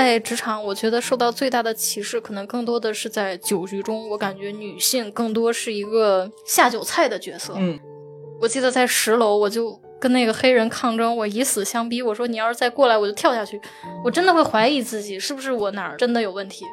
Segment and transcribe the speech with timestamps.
[0.00, 4.08] 在职场，我觉得受到最大的歧视，可能更多的是在酒局中。
[4.08, 7.52] 我感觉女性更多是一个下酒菜的角色。
[7.56, 7.78] 嗯，
[8.40, 13.60] 我记得在十楼，我就跟那个黑人抗争，我以死相逼，我说你要是再过来，我就跳下去。
[14.02, 16.64] 我真的会怀疑自己是不是我哪儿真的有问题。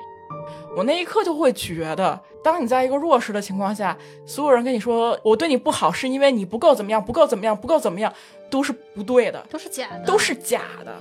[0.78, 8.14] 我那一刻就会觉得，当你在一个弱势的情况下，所有人跟你说我对你不好，是因为你不够怎么样，不够怎么样，不够怎么样，
[8.50, 10.96] 都是不对的，都是假的，都是假的。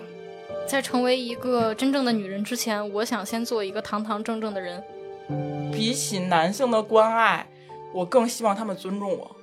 [0.66, 4.82] 在成为一个真正的女人之前，我想先做一个堂堂正正的人。
[5.72, 7.46] 比起男性的关爱，
[7.94, 9.36] 我更希望他们尊重我。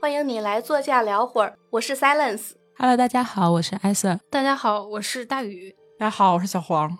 [0.00, 2.52] 欢迎你来坐下聊会儿，我是 Silence。
[2.76, 4.20] Hello，大家好，我是艾瑟。
[4.30, 5.74] 大家好，我是大宇。
[5.98, 6.96] 大家好，我是小黄。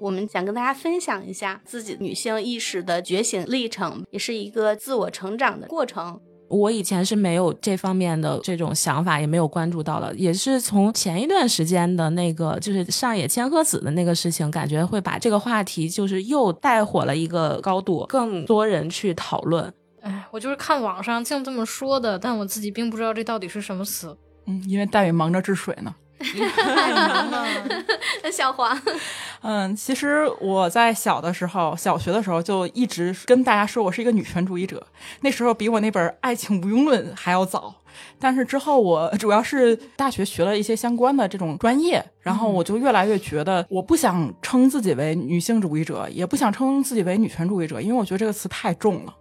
[0.00, 6.20] 我们想跟大家分享一下自己女性意识的觉醒历程，也是一个自我成长的过程。
[6.48, 19.72] 我以前是没有这方面的这种想法，也没有关注到的，也是从前一段时间的那个就是上野千鹤子的那个事情，感觉会把这个话题就是又带火了一个高度，更多人去讨论。
[20.00, 24.16] 哎，我就是看网上净这么说的，但我自己并不知道这到底是什么词。
[24.46, 25.94] 嗯，因为大宇忙着治水呢。
[26.18, 27.46] 太忙了，
[28.32, 28.80] 小黄。
[29.42, 34.84] 嗯，其实我在小的时候，小学的时候就一直跟大家说我是一个女权主义者。
[35.20, 37.74] 那时候比我那本《爱情无用论》还要早。
[38.20, 49.14] 但是之后我主要是大学学了一些相关的这种专业，然后我就越来越觉得我不想称自己为女性主义者，也不想称自己为女权主义者，因为我觉得这个词太重了。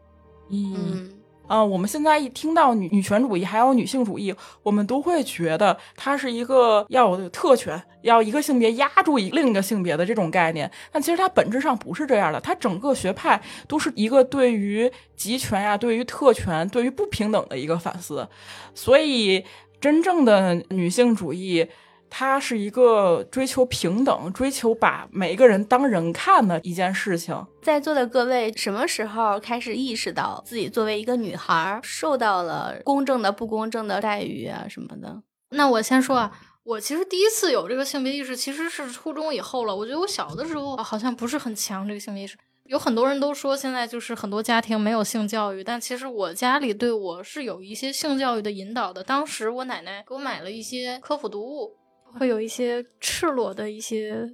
[0.51, 1.11] 嗯。
[1.47, 10.69] 啊，我们现在一听到女女权主义，还有女性主义，我们都会觉得它是一个要有特权，要一个性别压住一另一个性别的这种概念。
[10.91, 18.27] 但其实它本质上不是这样的，它整个学派都是一个对于集权呀、对于特权、对于不平等的一个反思。
[18.75, 19.43] 所以，
[19.79, 21.67] 真正的女性主义。
[22.09, 27.35] 它是一个追求平等、追求把每一个人当人看的一件事情。
[27.61, 35.21] 在座的各位，什么时候开始意识到自己作为一个女孩受到了公正的、不公正的待遇啊什么的？
[35.51, 36.31] 那我先说啊，
[36.63, 39.75] 我其实第一次有这个性别意识其实是初中以后了。
[39.75, 42.37] 我觉得我小的时候好像不是很强这个性别意识。
[42.65, 49.01] 有很多人都说现在就是很多家庭没有性教育，但其实我家里对我是有一些性教育的引导的。
[49.01, 51.75] 当时我奶奶给我买了一些科普读物。
[52.19, 54.27] 会有一些赤裸的一些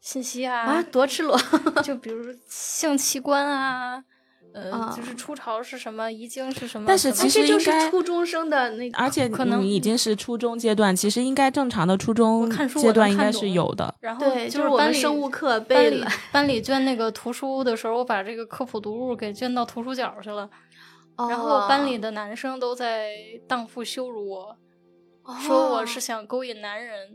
[0.00, 1.38] 信息啊啊，多赤裸！
[1.82, 4.04] 就比如性器官啊，
[4.52, 6.86] 呃，就是初潮是什么，遗精是什么。
[6.86, 13.94] 但是其实就是初中生的那，而且可能你已经是初中阶段，其实应该正常的初中阶段应该是有的。
[14.00, 20.48] 然后就是我们生物课背了，班里捐那个图书的时候，我把这个科普读物给捐到图书角去了，
[21.30, 23.08] 然后班里的男生都在
[23.48, 24.56] 荡妇羞辱我。
[25.40, 27.14] 说我是想勾引男人，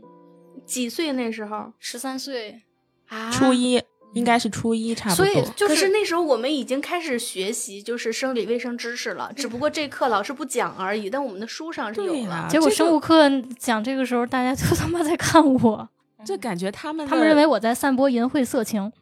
[0.66, 1.72] 几岁那时候？
[1.78, 2.62] 十三岁，
[3.08, 3.82] 啊，初一
[4.14, 5.24] 应该是初一，差不多。
[5.24, 11.08] 所以就是那时候我们已经开始学习就是生理卫生知识了，只不过这课老师不讲而已。
[11.08, 12.48] 但我们的书上是有了。
[12.50, 15.88] 结果生物课讲这个时候，大家就 他妈在看我，
[16.26, 18.92] 就感觉他们他们认为我在散播淫秽色情。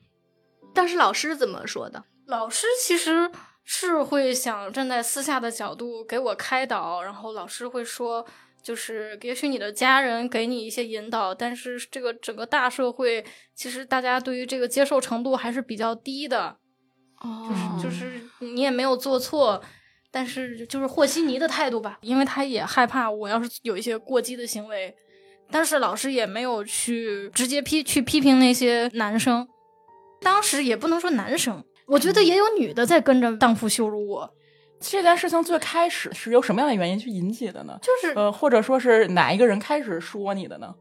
[0.74, 2.04] 当时老师怎么说的？
[2.26, 3.30] 老师其实
[3.64, 8.26] 是会想站在私下的角度给我开导，然后老师会说。
[8.68, 13.24] 就是也许你的家人给你一些引导，但是这个整个大社会
[13.54, 16.58] 其实大家对于这个接受程度还是比较低的。
[17.22, 17.48] 哦，
[17.82, 19.62] 就是就是你也没有做错，
[20.10, 24.94] 但是就是和稀泥的态度吧，因为他也害怕我要是有一些过激的行为，
[25.50, 29.48] 但是老师也没有去直接批去批评那些男生，
[30.20, 34.34] 当时也不能说男生，我觉得也有女的在跟着荡妇羞辱我。
[34.81, 37.78] 这件事情最开始是由什么样的原因去引起的呢？
[37.83, 40.75] 就是呃，或者说是哪一个人开始说你的呢？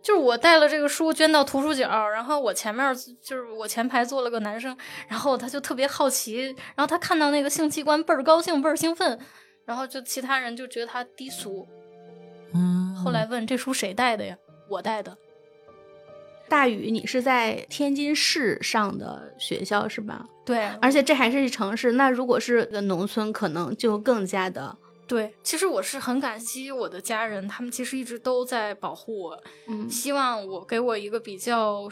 [0.00, 4.74] 就是我带了这个书捐到图书角，然后我前面就是我前排坐了个男生，
[5.06, 9.18] 然后他就特别好奇，然后他看到那个性器官倍儿高兴，倍儿兴奋，
[9.66, 11.66] 然后就其他人就觉得他低俗，
[12.54, 14.36] 嗯，后来问这书谁带的呀？
[14.70, 15.16] 我带的。
[16.48, 20.26] 大宇，你是在天津市上的学校是吧？
[20.44, 21.92] 对，而且这还是城市。
[21.92, 25.34] 那如果是个农村，可能就更加的对。
[25.42, 31.88] 其实我是很感激我的家人，他们其实一直都在保护我，嗯，希望我给我一个比较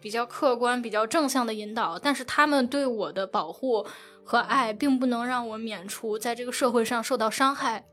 [0.00, 1.98] 比较客观、比较正向的引导。
[1.98, 3.84] 但是他们对我的保护
[4.22, 7.84] 和爱，并不能让我免除在这个社会上受到伤害。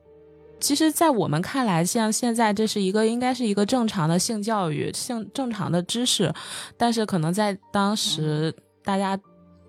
[0.60, 6.34] 其实，在我们看来，像现在这是一个应该是一个正常的性教育、性正常的知识，
[6.78, 8.54] 但是可能在当时，
[8.84, 9.20] 大家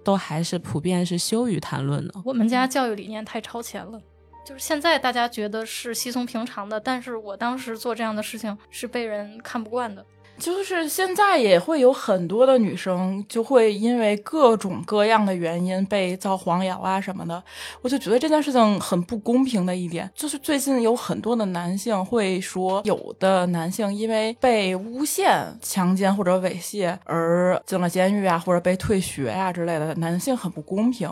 [0.05, 2.15] 都还是普遍是羞于谈论的。
[2.25, 4.01] 我们家教育理念太超前了，
[4.47, 10.05] 就是现在大家觉得是稀松平常的，但是我当时做这样的事情是被人看不惯的。
[10.39, 17.43] 就是现在也会有很多的女生就会因为各种各样的原因被造黄谣啊什么的，
[17.83, 31.11] 我就觉得这件事情很不公平的一点，就是最近有很多的男性会说，有的男性因为被诬陷强奸或者猥亵而进了监狱啊，或者被退学啊之类的，男性很不公平，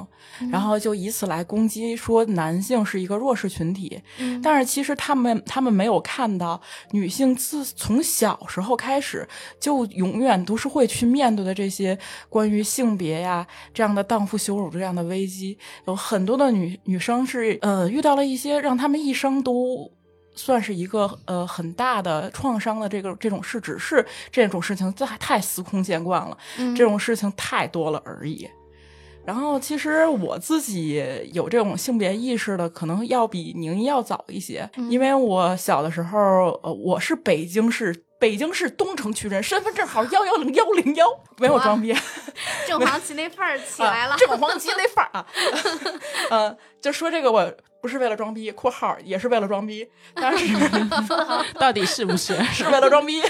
[0.50, 4.00] 然后就以此来攻击说男性是一个弱势群体，
[4.42, 6.60] 但是其实他们他们没有看到
[6.90, 9.13] 女性自从小时候开始
[9.60, 19.90] 就永远都是会去面对的这些关于性别呀这样的荡妇羞辱这样的危机，有很多的女女生是呃遇到了一些让他们一生都。
[20.36, 26.36] 算是一个呃很大的创伤的这个这种事，只是这种事情这还太司空见惯了，
[26.76, 28.50] 这种事情太多了而已。
[29.26, 36.18] 然后其实我自己有这种性别意识的，可能要比宁一要早一些，因为我小的时候，
[36.62, 41.06] 呃，我是北京市北京市东城区人，身份证号 幺幺零幺零幺，
[41.38, 41.94] 没有装逼，
[42.66, 45.26] 正黄旗那范儿起来了，正黄旗那范儿啊，
[46.30, 47.52] 嗯， 就说这个我。
[47.84, 49.86] 不是为了装逼（括号也是为了装逼），
[50.16, 50.46] 但是
[51.60, 53.20] 到底是不是是为了装逼？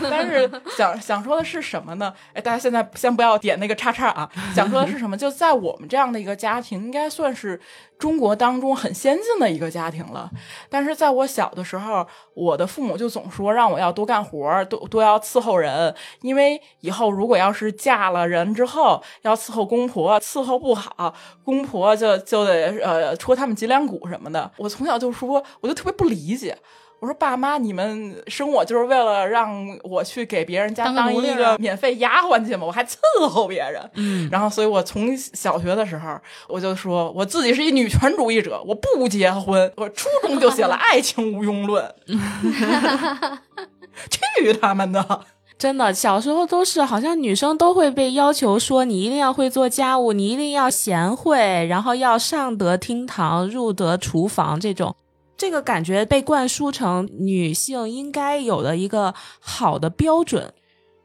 [0.00, 2.14] 但是想想说的是什么呢？
[2.32, 4.30] 哎，大家现在先不要点那个叉叉啊！
[4.56, 5.14] 想说的是什么？
[5.14, 7.60] 就在我们这样的一个家庭，应该算是
[7.98, 10.30] 中国当中很先进的一个家庭了。
[10.70, 21.14] 但是在我小的时候，我的父母就总说让我要多干活，多多要伺候人，因为以后如果要是嫁了人之后要伺候公婆，伺候不好，
[21.44, 24.50] 公婆就就得呃戳他们脊梁骨什么的。
[24.58, 26.56] 我从小就说，我就特别不理解。
[27.00, 29.54] 我说爸妈，你们生我就是为了让
[29.84, 32.66] 我去给别人家当一个免费丫鬟去吗？
[32.66, 32.96] 我还伺
[33.28, 33.80] 候别人。
[33.94, 36.18] 嗯，然后所以我从小学的时候
[36.48, 39.72] 我就说我自己是一女权主义者，我不结婚。
[39.76, 41.84] 我初中就写了《爱情无用论》。
[44.38, 45.20] 去他们的！
[45.58, 54.94] 真的，小时候都是好像女生都会被要求说你一定要会做家务，你一定要贤惠，然后要上得厅堂，入得厨房这种。
[55.38, 60.52] 这个感觉被灌输成女性应该有的一个好的标准。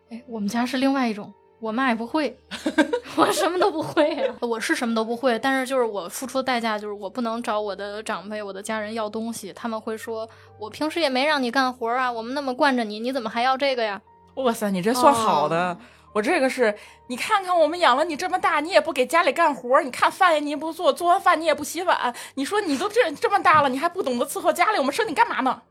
[0.09, 2.35] 哎，我们家是另外一种，我妈也不会，
[3.15, 4.29] 我什么都不会。
[4.41, 10.27] 我是什么都不会，但是就是我付出的代价就是我不能找我的长辈、我的家人要东西，他们会说
[10.59, 14.01] 我平时也没让你干活啊，我们那么惯着你，你怎么还要这个呀？
[14.35, 15.77] 哇塞，你这算好的。
[16.13, 16.73] 我这个是，
[17.07, 25.61] 你看看我们养了你这么大，你也不给家里干活，你看饭你也不做，做完饭你也不洗碗，你说你都这这么大了，你还不懂得伺候家里，我们说你干嘛呢？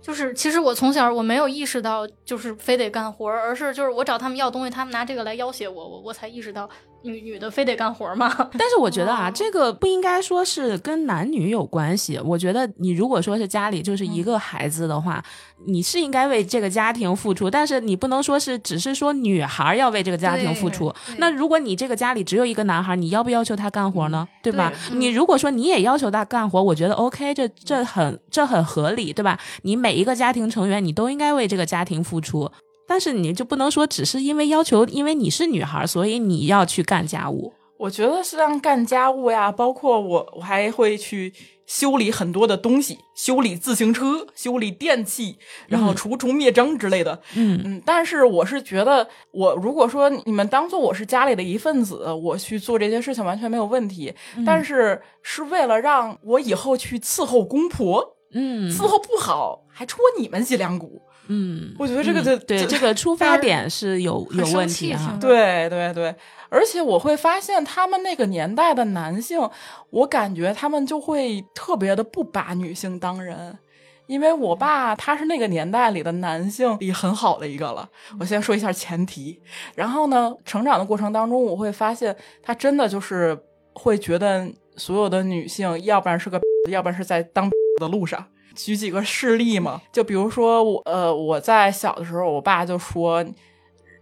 [0.00, 6.68] 就是其实我从小我没有意识到，就是非得干活，而是就是我找他们要东西，他们拿这个来要挟我，我我才意识到。
[7.02, 8.28] 女女的非得干活吗？
[8.58, 12.18] 但是我觉得啊，这个不应该说是跟男女有关系。
[12.24, 15.22] 我觉得你如果说是家里就是一个孩子的话，
[15.66, 20.92] 你是应该为这个家庭付出，但是你不能说是只是说女孩要为这个家庭付出。
[21.18, 24.26] 那如果你这个家里只有一个男孩，你要不要求他干活呢？
[24.42, 24.72] 对吧？
[24.92, 29.38] 你如果说你也要求他干活，我觉得 OK，这这很这很合理，对吧？
[29.62, 32.50] 你每一个家庭成员，你都应该为这个家庭付出。
[32.88, 37.52] 但是你就不能说只是因为要求，因为你是女孩，所以你要去干家务。
[37.76, 41.32] 我觉得是让干家务呀，包括我，我还会去
[41.64, 45.36] 修理很多的东西，修理自行车，修理电器，
[45.68, 47.20] 然后除虫灭蟑之类的。
[47.36, 47.82] 嗯嗯。
[47.86, 54.12] 但是我是觉得，我如果说你们当做我是家里的一份子，我去做这些事情完全没有问题。
[54.44, 61.00] 但是是为了让我以后去伺候公婆，嗯，伺候不好还戳你们脊梁骨。
[61.28, 65.16] 嗯，我觉得这个的对这个 出发点是有 有问题哈。
[65.20, 66.14] 对对对，
[66.48, 69.48] 而且我会发现他们那个年代的男性，
[69.90, 73.58] 我感觉他们就会特别的不把女性当人。
[74.06, 77.86] 因为我爸他是那个年代里的男性里很好的一个了。
[78.18, 79.38] 我先说一下前提，
[79.74, 83.38] 然后呢，成长的过程当中，我会发现他真的就是
[83.74, 86.40] 会觉得所有的女性，要不然是个，
[86.72, 88.24] 要不然是在当的路上。
[88.58, 93.24] 举几个事例嘛，就比如说我，呃，我在小的时候，我爸就说，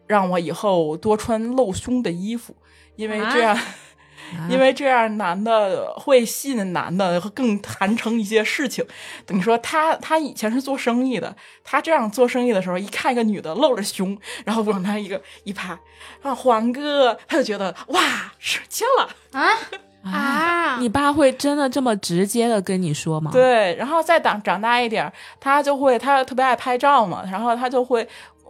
[0.06, 2.56] 让我以后多穿露胸的衣服，
[2.96, 3.56] 因为这样，
[4.48, 8.82] 因为这样男的会吸引男的更谈成一些事情。
[9.26, 15.78] 等于说他他以前是做生意的，他这样做生意的时候，一看一个女的露着胸，然后往他一个一拍，
[16.22, 19.50] 啊，黄哥，他就觉得哇，使劲了啊。
[20.12, 20.78] 啊！
[20.78, 23.30] 你爸会真的这么直接的跟你说吗？
[23.32, 25.10] 对，然后再长长大一点，
[25.40, 28.06] 他就会，他特别爱拍照嘛，然后他就会，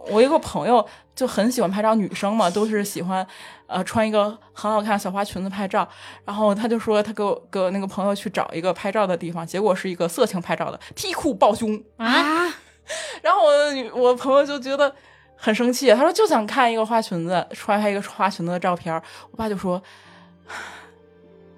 [0.09, 0.85] 我一个朋友
[1.15, 3.25] 就很喜欢拍照，女生嘛 都是喜欢，
[3.67, 5.87] 呃，穿一个很好看的小花裙子拍照，
[6.25, 12.53] 然后他就说他给我给我那个朋友去找一个拍照的地方，结果是一个色情拍照的，T 裤抱胸啊，
[13.21, 14.93] 然后我我朋友就觉得。
[15.39, 18.99] 很生气，他说就想看一个花裙子，穿拍一个花裙子的照片儿。
[19.29, 19.79] 我爸就说：“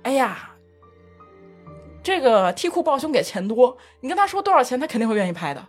[0.04, 0.50] 哎呀，
[2.02, 5.66] 这个替裤抱胸给钱多，你跟他说多少钱，他肯定会愿意拍的。”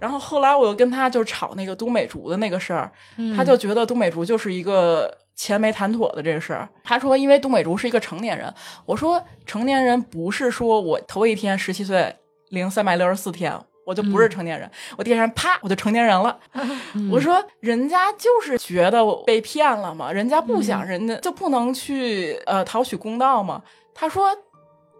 [0.00, 2.90] 然后后来我又跟他就吵那个都美竹的那个事儿，
[3.36, 6.68] 他就觉得都美竹就是一个钱没谈妥的这个事儿。
[6.82, 8.52] 他说，因为都美竹是一个成年人，
[8.84, 12.16] 我说成年人不是说我头一天十七岁
[12.48, 16.38] 零三百六十四天我就不是成年人，我第二天啪我就成年人了。
[17.10, 23.62] 我说人家就是觉得我被骗了嘛，人家不想，人家就不能去呃讨取公道嘛。
[23.94, 24.34] 他说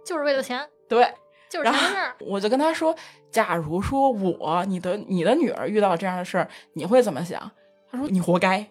[0.05, 1.07] 就是为了钱，对，
[1.49, 2.15] 就是然后钱的事儿。
[2.21, 2.95] 我就跟他说，
[3.31, 7.51] 假如说我你的你的女儿遇到这样的事儿，你会怎么想？
[7.91, 8.67] 他说你活该。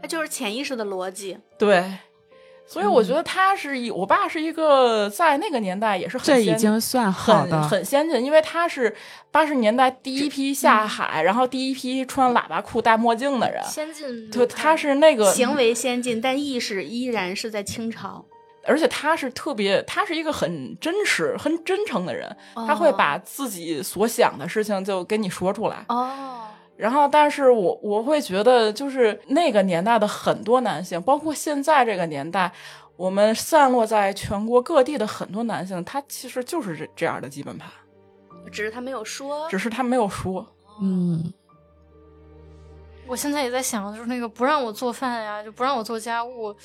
[0.00, 1.36] 他就是潜意识的逻辑。
[1.58, 1.84] 对，
[2.72, 8.94] 所以我觉得他是一，我爸是一个在那个年代也是很这已经算好很的，很先进，因为他是
[9.32, 13.60] 八十年代第一批下海，然后第一批穿喇叭裤戴墨镜的人。
[13.64, 18.24] 先进对，他是那个行为先进，但意识依然是在清朝。
[18.62, 25.84] 而且他是特别，他是一个很真实、很真诚的人，他会哦把自己所想的事情就跟你说出来。
[25.88, 26.39] 哦，
[26.80, 32.50] 然后，但是我我会觉得，就是那个年代的很多男性，包括现在这个年代，
[32.96, 37.70] 我们散落在全国各地的很多男性，他其实就是这这样的基本盘，
[38.50, 39.46] 只是他没有说。
[39.50, 40.46] 只是他没有说。
[40.80, 41.30] 嗯，
[43.06, 46.56] 我现在也在想，就是那个不让我做饭呀，就不让我做家务，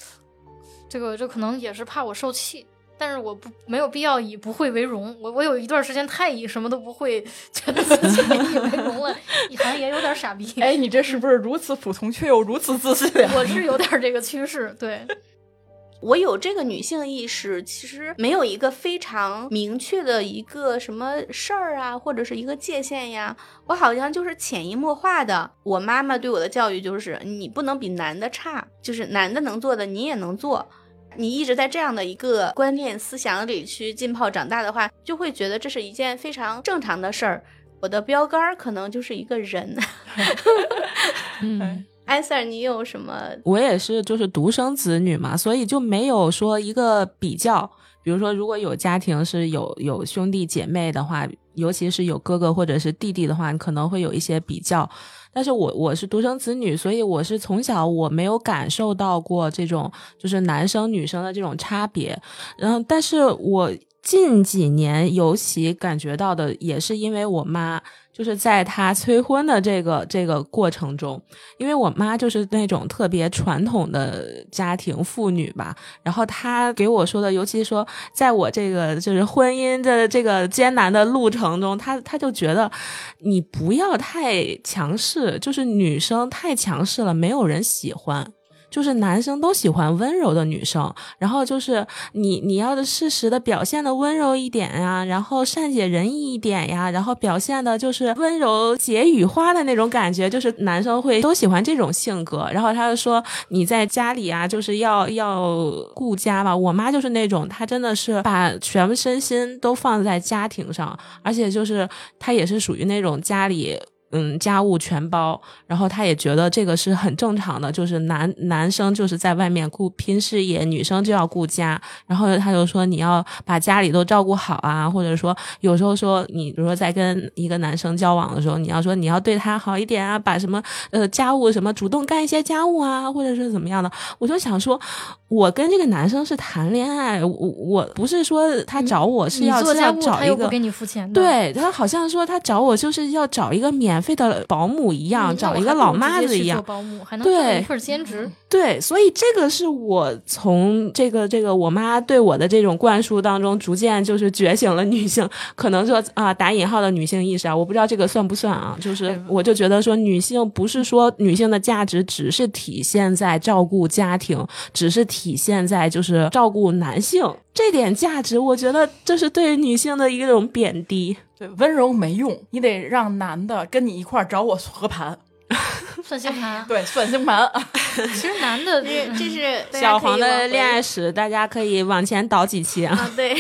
[0.88, 2.66] 这个这可能也是怕我受气。
[2.98, 5.16] 但是我不没有必要以不会为荣。
[5.22, 9.14] 我我有一段时间太以什么都不会，觉得自己引以为荣了，
[9.58, 10.62] 好像也有点傻逼。
[10.62, 13.30] 哎，你这是不是如此普通却又如此自信呀？
[13.36, 15.06] 我是有点这个趋势，对，
[16.02, 23.36] 我有这个女性意识，其实没有一个非常明确的一个什么事儿啊，或者是一个界限呀。
[23.66, 30.70] 我好像就是潜移默化的，我妈妈对我的教育就是，你不能比男的差，就是男的能做的你也能做。
[31.18, 37.44] 你一直在这样的一个观念思想里去浸泡长大的话，就会觉得这是一件非常正常的事儿。
[37.82, 39.78] 我的标杆儿可能就是一个人。
[41.42, 43.14] 嗯，艾 Sir，你有什么？
[43.44, 47.70] 我也是，就是独生子女嘛，所以就没有说一个比较。
[48.02, 54.90] 比如说，如果有家庭是有有兄弟姐妹的话，尤其是有哥哥或者是弟弟的话，可能会有一些比较。
[55.36, 62.18] 但是我我是独生子女，所以我是从小我没有感受到过这种就是男生女生的这种差别。
[62.58, 63.70] 然后，但是我
[64.06, 67.82] 近几年尤其感觉到的，也是因为我妈。
[68.18, 71.22] 就是在她催婚的这个这个过程中，
[71.58, 82.72] 因为我妈就是那种特别传统的家庭妇女吧，然后她给我说的，尤其说在我这个就是婚姻的这个艰难的路程中，她她就觉得
[83.20, 88.26] 你不要太强势，就是女生太强势了，没有人喜欢。
[88.76, 102.50] 就是男生都喜欢温柔的女生，然后就是你你要的适时的表现的温柔一点呀，然后善解人意一点呀，然后表现的就是温柔解语花的那种感觉，就是男生会都喜欢这种性格。
[102.52, 106.54] 然后他就说你在家里啊，就是要要顾家吧。
[106.54, 111.88] 我妈就是那种，她真的是把全身心都放在家庭上，而且就是
[112.20, 113.80] 她也是属于那种家里。
[114.12, 121.82] 嗯，家务全包，然后他也觉得这个是很正常的，就是男男生就是在外面顾拼事业，女生就要顾家。
[122.08, 133.92] 然后他就说你要把家里都照顾好啊，或者说有时候说你比如说在跟一个男生交往的时候，你要说你要对他好一点啊，把什么呃家务什么主动干一些家务啊，或者是怎么样的。
[134.18, 134.80] 我就想说，
[135.28, 146.64] 我跟这个男生是谈恋爱，我我不是说他找我是要是要找一个给你付钱的，对他好像说他找我就是要找一个免费的保姆一样，嗯，找一个老妈子一样。
[146.66, 158.78] 保姆还能对做一份兼职，对，所以这个是我从这个这个我妈对我的这种灌输当中，逐渐就是觉醒了女性，可能说啊打引号的女性意识啊，我不知道这个算不算啊？
[158.80, 167.24] 就是我就觉得说，女性不是说女性的价值只是体现在照顾家庭，只是体现在就是照顾男性
[167.56, 171.16] 这点价值，我觉得这是对女性的一种贬低。
[171.40, 175.18] 对，温柔没用，你得让男的跟你一块儿找我合盘，
[176.04, 176.64] 算星盘。
[176.68, 177.50] 对，算星盘。
[177.96, 182.94] 其实男的这这是小黄的恋爱史，大家可以往前倒几期啊。
[182.94, 183.34] 啊，对，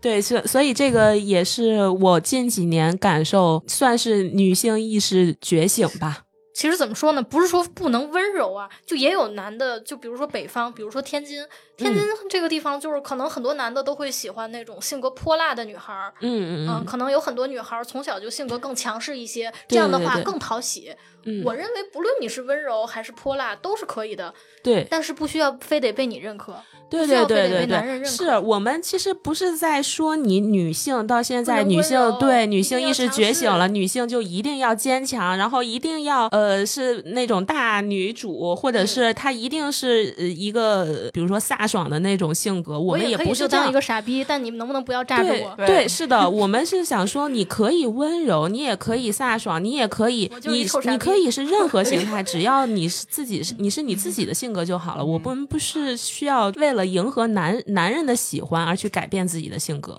[0.00, 6.22] 对，所所以这个也是我近几年感受，算是女性意识觉醒吧。
[6.54, 7.22] 其实怎么说呢？
[7.22, 11.44] 不是说不能温柔啊，就也有男的，就比如说北方，比如说天津，
[11.76, 16.14] 天津这个地方就是可能很多男的都会喜欢那种性格泼辣的女孩儿。
[16.20, 20.94] 嗯嗯嗯，可能有很多女孩儿从小就性格更强势一些，这样的话更讨喜。
[21.24, 26.54] 嗯，我认为不论你是温柔还是泼辣都是可以的，对但是不需要非得被你认可。
[26.90, 45.54] 对不需要对对对非得被男人对，认可是我们其实不是在说你女性到现在女性对女性意识觉醒了，女性就一定要坚强，然后一定要呃是那种大女主，或者嗯是她一定是呃一个比如说飒爽的那种性格，我们也不是当一个傻逼，但你们能不能不要炸着对我？
[45.56, 55.04] 对对，是的，我们是想说，你可以温柔，你也可以飒爽，你也可以 你臭傻你可以是任何 形态，只要你是自己是你是你自己的性格就好了。
[55.04, 59.96] 我们不是需要为了迎合男男人的喜欢而去改变自己的性格。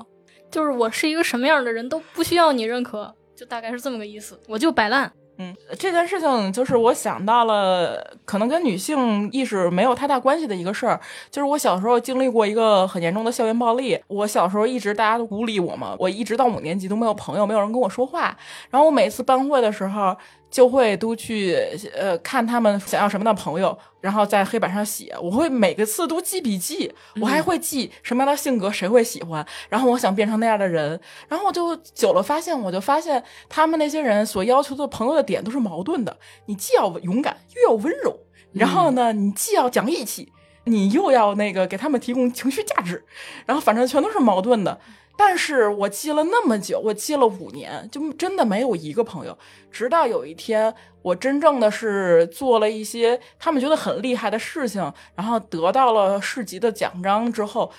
[0.51, 4.37] 就是我是一个什么样的人都不需要你认可，就大概是这么个意思。
[4.47, 10.99] 我就摆烂，嗯，这件事情就是我想到了，可能跟女性意识没有太大关系的一个事儿，
[11.31, 13.97] 就是我小时候经历过一个很严重的校园暴力。
[14.07, 18.37] 我小时候一直大家都孤立我嘛，我一直到五年级都没有朋友，没有人跟我说话。
[18.69, 20.15] 然后我每次班会的时候，
[20.55, 21.53] 就会都去
[21.93, 25.13] 呃看他们想要什么样的朋友，然后在黑板上写。
[25.21, 30.97] 我会每个次都记笔记，我还会记什么样的性格谁会喜欢，然后我想变成那样的人。
[31.27, 36.17] 然后我就久了发现，我就发现他们那些人所要求的朋友的点都是矛盾的。
[36.45, 38.17] 你既要勇敢，又要温柔，
[38.53, 40.31] 然后呢，你既要讲义气，
[40.63, 43.03] 你又要那个给他们提供情绪价值，
[43.45, 44.79] 然后反正全都是矛盾的。
[45.17, 49.37] 但是我记了那么久，我记了五年，就真的没有一个朋友。
[49.71, 57.71] 直到有一天，我真正的是做了一些他们觉得很厉害的事情，然后得到了市级的奖章之后，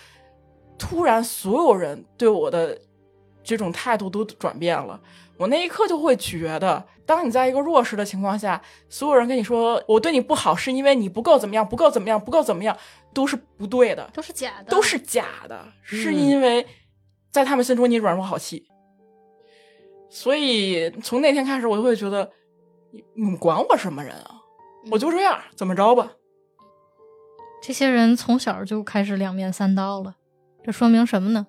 [0.78, 2.78] 突然所有人对我的
[3.42, 5.00] 这种态度都转变了。
[5.38, 12.74] 我那一刻就会觉得，当你在一个弱势的情况下，所有人跟你说我对你不好，是因为你不够怎么样，不够怎么样，不够怎么样，
[13.12, 16.66] 都是不对的，都是假的，都是假的，是因为
[17.36, 18.66] 在他们心中你软弱好欺。
[20.08, 22.32] 所以从那天开始，我就会觉得，
[22.90, 24.40] 你你管我什么人啊？
[24.90, 26.12] 我就这样，怎么着吧？
[27.62, 30.16] 这些人从小就开始两面三刀了，
[30.64, 31.46] 这说明什么呢？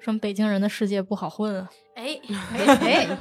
[0.00, 1.70] 说明北京人的世界不好混啊！
[1.94, 3.18] 哎哎哎，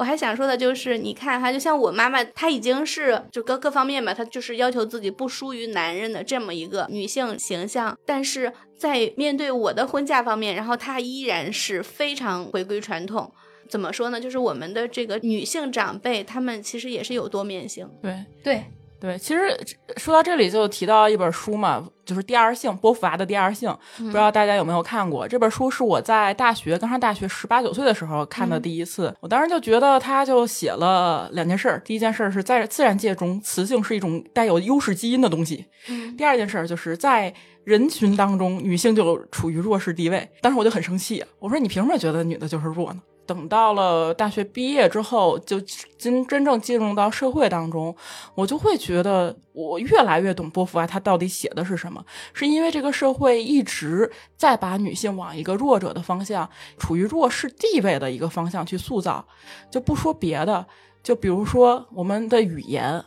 [0.00, 13.30] 我还想说的就是，你看哈，就像我妈妈，她已经是就各各方面吧，她就是要求自己不输于男人的这么一个女性形象，但是在面对我的婚嫁方面，然后她依然是非常回归传统。
[13.68, 14.18] 怎么说呢？
[14.18, 17.86] 就是我们的这个女性长辈，她们其实也是有多面性。
[18.00, 18.64] 对对，
[19.00, 19.58] 对，其实
[19.96, 23.70] 说到这里就提到一本书嘛，就是《第二性》，波伏娃的《第二性》，
[24.04, 25.26] 不知道大家有没有看过？
[25.26, 37.32] 这本书是我在大学刚上大学十八九岁的时候看的第一次，我当时就觉得他就写了两件事儿，第一件事儿是在自然界中，雌性是一种带有优势基因的东西；嗯第二件事儿就是在
[37.64, 40.28] 人群当中，女性就处于弱势地位。
[40.42, 43.00] 当时我就很生气，我说你凭什么觉得女的就是弱呢？
[43.30, 45.60] 等到了大学毕业之后，就
[45.96, 47.94] 真真正进入到社会当中，
[48.34, 59.24] 我就会觉得我越来越懂波伏娃他到底写的是什么，是因为这个社会一直在把女性往一个弱者的方向，处于弱势地位的一个方向去塑造。
[59.70, 60.66] 就不说别的，
[61.00, 63.00] 就比如说我们的语言，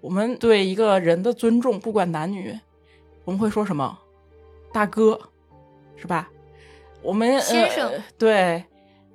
[0.00, 2.58] 我们对一个人的尊重，不管男女，
[3.24, 3.96] 我们会说什么？
[4.72, 5.20] 大哥，
[5.94, 6.28] 是吧？
[7.00, 8.64] 我们先生呃、对，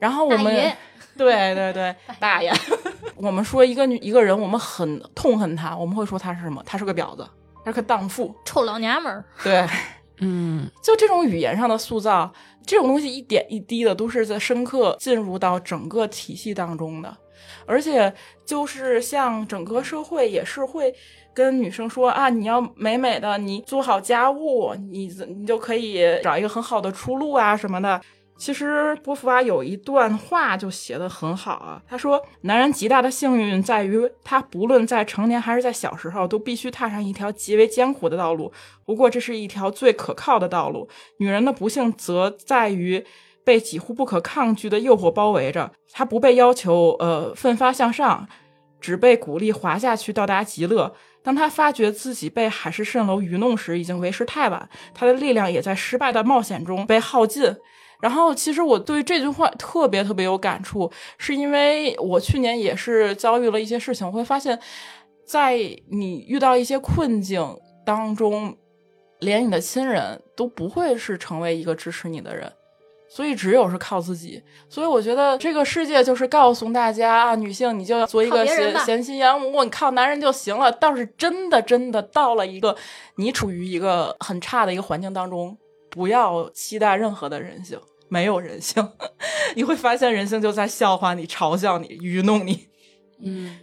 [0.03, 0.53] 然后我们
[1.15, 2.51] 对对对，大爷。
[3.15, 6.61] 我们说一个女一个人，我们很痛恨他，我们会说他是什么？
[6.65, 7.25] 他是个婊子，
[7.63, 8.35] 他是个荡妇。
[8.43, 9.65] 臭老娘们儿，对，
[10.19, 12.29] 嗯 就这种语言上的塑造，
[12.65, 17.15] 这种东西一点一滴的都是在深刻进入到整个体系当中的，
[17.65, 18.13] 而且
[18.45, 20.93] 就是像整个社会也是会
[21.33, 28.01] 跟女生说啊，你要美美的，你做好家务，你你就可以找一个很好的出路啊什么的。
[28.35, 38.51] 其实波伏娃有一段话就写得很好啊，他说：“男人极大的幸运在于，他不论在成年还是在小时候，都必须踏上一条极为艰苦的道路。
[38.85, 40.89] 不过，这是一条最可靠的道路。
[41.19, 43.05] 女人的不幸则在于
[43.45, 48.27] 被几乎不可抗拒的诱惑包围着，她不被要求呃奋发向上，
[48.81, 50.93] 只被鼓励滑下去到达极乐。
[51.21, 57.55] 当她发觉自己被海市蜃楼愚弄时，已经为时太晚，她的力量也在失败的冒险中被耗尽。
[58.03, 64.59] 然后，其实我对这句话特别特别有感触，是因为我去年也是遭遇了一些事情，我会发现，
[65.25, 65.55] 在
[65.89, 68.57] 你遇到一些困境当中，
[69.19, 72.51] 连你的亲人都不会是成为一个支持你的人。
[73.07, 74.43] 所以只有是靠自己。
[74.67, 80.69] 所以我觉得这个世界就是告诉大家啊，女性你就要做一个贤贤妻良母，你靠男人就行了。
[80.69, 82.75] 倒是真的真的到了一个
[83.15, 85.57] 你处于一个很差的一个环境当中，
[85.89, 88.87] 不要期待任何的人性，没有人性，
[89.55, 92.67] 你会发现人性就在笑话你、嘲笑你、愚弄你。
[93.23, 93.57] 嗯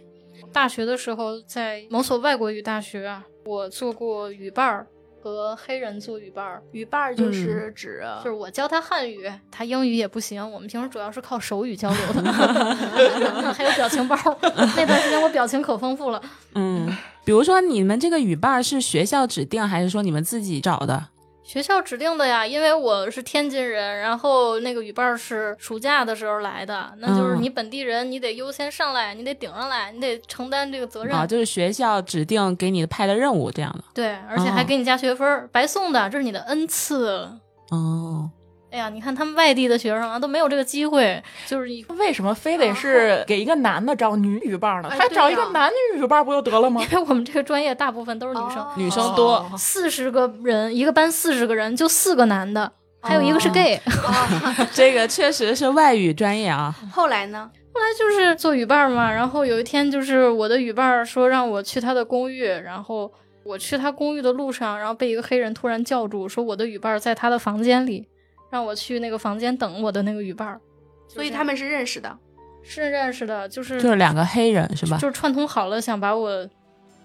[0.51, 4.85] 大学的时候，在某所外国语大学啊，我做过语伴儿，
[5.23, 6.61] 和黑人做语伴儿。
[6.73, 10.51] 语伴儿就是指、就是我教他汉语，他英语也不行。
[10.51, 12.33] 我们平时主要是靠手语交流的，
[13.53, 14.17] 还有表情包。
[14.41, 16.21] 那段时间我表情可丰富了。
[16.55, 21.07] 嗯，比如说你们这个语伴儿是学校指定，还是说你们自己找的？
[21.51, 31.13] 学校指定的呀，因为我是天津人，然后那个语伴是暑假的时候来的，那就是嗯你本地人，你得优先上来，你得顶上来，你得承担这个责任。
[31.13, 33.83] 啊，就是学校指定给你派的任务这样的。
[33.93, 37.29] 对，而且还哦给你加学分儿，白送的，这是你的恩赐。
[37.69, 38.29] 哦，
[38.71, 44.89] 哎呀，你看他们外地的学生啊，都没有这个机会，就是为什么非得是给一个男的找女语伴呢？
[44.89, 46.81] 哎对他找一个呀男女语伴不就得了吗？
[46.89, 53.81] 因为我们这个专业大部分都是女生，哦女生多哦四十个人一个班，四十个人就四个男的，还有一个是哦 gay。
[54.73, 56.73] 这个确实是外语专业啊。
[56.93, 57.51] 后来呢？
[57.73, 63.09] 后来就是做语伴嘛，然后有一天就是我的语伴说让我去他的公寓，然后
[63.45, 68.05] 我去他公寓的路上，然后被一个黑人突然叫住，说我的语伴在他的房间里，
[68.51, 70.61] 让我去那个房间等我的那个语伴儿。
[71.07, 72.15] 所以他们是认识的。
[72.63, 74.95] 是认识的，就是就是两个黑人是吧？
[74.99, 76.47] 就是串通好了，想把我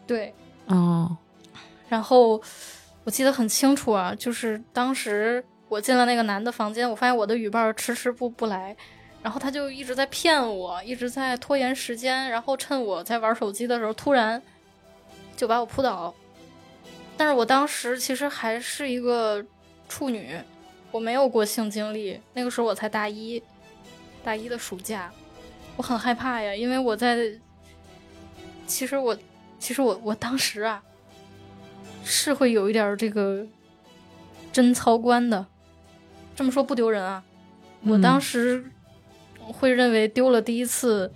[0.07, 0.33] 对，
[0.67, 1.17] 哦，
[1.89, 2.39] 然后
[3.05, 8.77] 我记得很清楚啊，就是当时我进了那个男的房间，我发现我的语伴儿迟迟不不来，
[9.23, 14.41] 然后他就一直在骗我，一直在拖延时间，然后趁我在玩手机的时候，突然
[15.37, 16.15] 就把我扑倒。
[17.17, 19.43] 但是我当时其实还是一个
[19.89, 20.37] 处女，
[20.97, 23.43] 我没有过性经历，那个时候我才大一，
[24.25, 25.13] 大一的暑假，
[25.77, 27.19] 我很害怕呀，因为我在，
[28.67, 29.15] 其实我，
[29.59, 30.83] 其实我我当时啊，
[32.03, 33.47] 是会有一点儿这个
[34.51, 35.45] 贞操观的，
[36.35, 37.23] 这么说不丢人啊。
[37.83, 38.65] 我嗯当时
[39.39, 41.13] 会认为丢了第一次，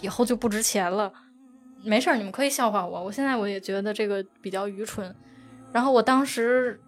[0.00, 1.12] 以后就不值钱了。
[1.82, 3.02] 没事儿，你们可以笑话我。
[3.02, 5.12] 我现在我也觉得这个比较愚蠢。
[5.72, 6.80] 然后我当时，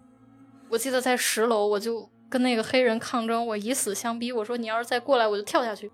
[0.75, 5.89] 我记得在十楼，我就跟那个黑人抗争，我以死相逼，我说你要是再过来，我就跳下去。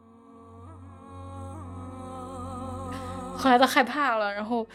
[3.36, 4.66] 后来他害怕了，然后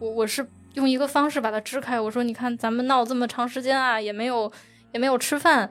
[0.00, 0.44] 我我是
[0.74, 4.50] 用一个方式把他支开，我说你看咱们闹这么长时间啊，也没有
[4.92, 5.70] 也没有吃饭，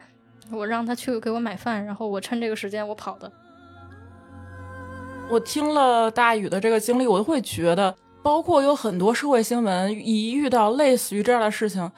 [0.52, 3.30] 我让他去给我买饭，然后我趁这个时间我跑的。
[5.30, 11.92] 我听了大宇的这个经历，我都会觉得，包括有很多社会新闻，一遇到类似于这样的事情，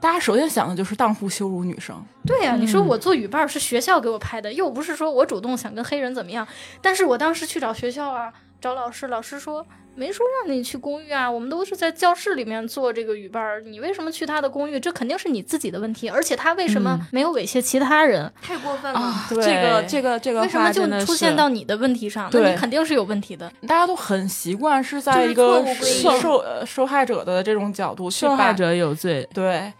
[0.00, 1.94] 大家首先想的就是荡妇羞辱女生。
[2.26, 6.46] 对呀、你说嗯我做语伴儿是学校给我拍的，又不是说我主动想跟黑人怎么样。
[6.80, 14.80] 但是我当时去找学校啊，找老师，老师说没说让你去公寓啊，我们都是在教室里面做这个语伴儿，你为什么去他的公寓？
[14.80, 18.32] 这肯定是你自己的问题，而且他为什么嗯没有猥亵其他人？
[18.40, 18.98] 太过分了。
[18.98, 22.30] 啊，对这个这个这个为什么就出现到你的问题上？
[22.32, 23.52] 那对你肯定是有问题的。
[23.62, 29.28] 大家都很习惯是在就是一个受受呃受害者的这种角度去受害者有罪。
[29.34, 29.72] 对，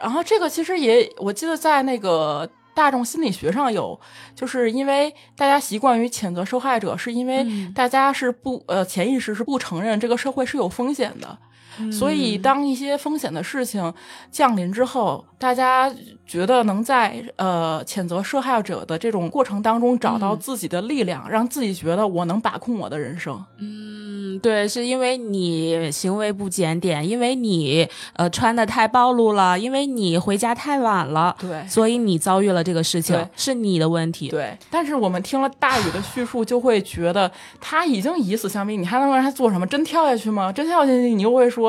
[0.00, 3.98] 然后这个其实也，我记得在那个大众心理学上有，
[4.34, 11.38] 就是因为大家习惯于谴责受害者，是因为嗯大家是不呃潜意识是不承认这个社会是有风险的。
[11.92, 13.92] 所以，嗯当一些风险的事情
[14.30, 15.92] 降临之后，大家
[16.26, 23.42] 觉得能在呃谴责受害者的这种过程当中找到嗯自己的力量，让自己觉得我能把控我的人生。
[23.58, 34.28] 嗯，对，是因为你行为不检点，因为你呃穿的太暴露了，因为你回家太晚了，对所以你遭遇了这个事情，是你的问题。
[34.28, 37.30] 对，但是我们听了大宇的叙述，就会觉得
[37.60, 39.66] 他已经以死相逼，你还能让他做什么？
[39.66, 40.52] 真跳下去吗？
[40.52, 41.59] 真跳下去，你又会说，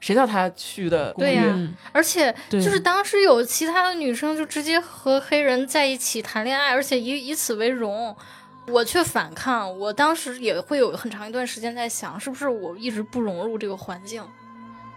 [0.00, 1.28] 谁叫他去的公寓？
[1.28, 8.14] 对呀嗯，而且就是当时有其他的女生就直接和黑人在一起谈恋爱，而且以以此为荣，
[8.68, 9.78] 我却反抗。
[9.78, 14.22] 我当时也会有很长一段时间在想，是不是我一直不融入这个环境？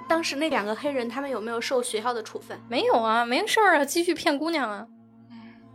[0.10, 2.60] 当时那两个黑人他们有没有受学校的处分？
[2.67, 4.86] 没有啊，没事儿啊，继续骗姑娘啊。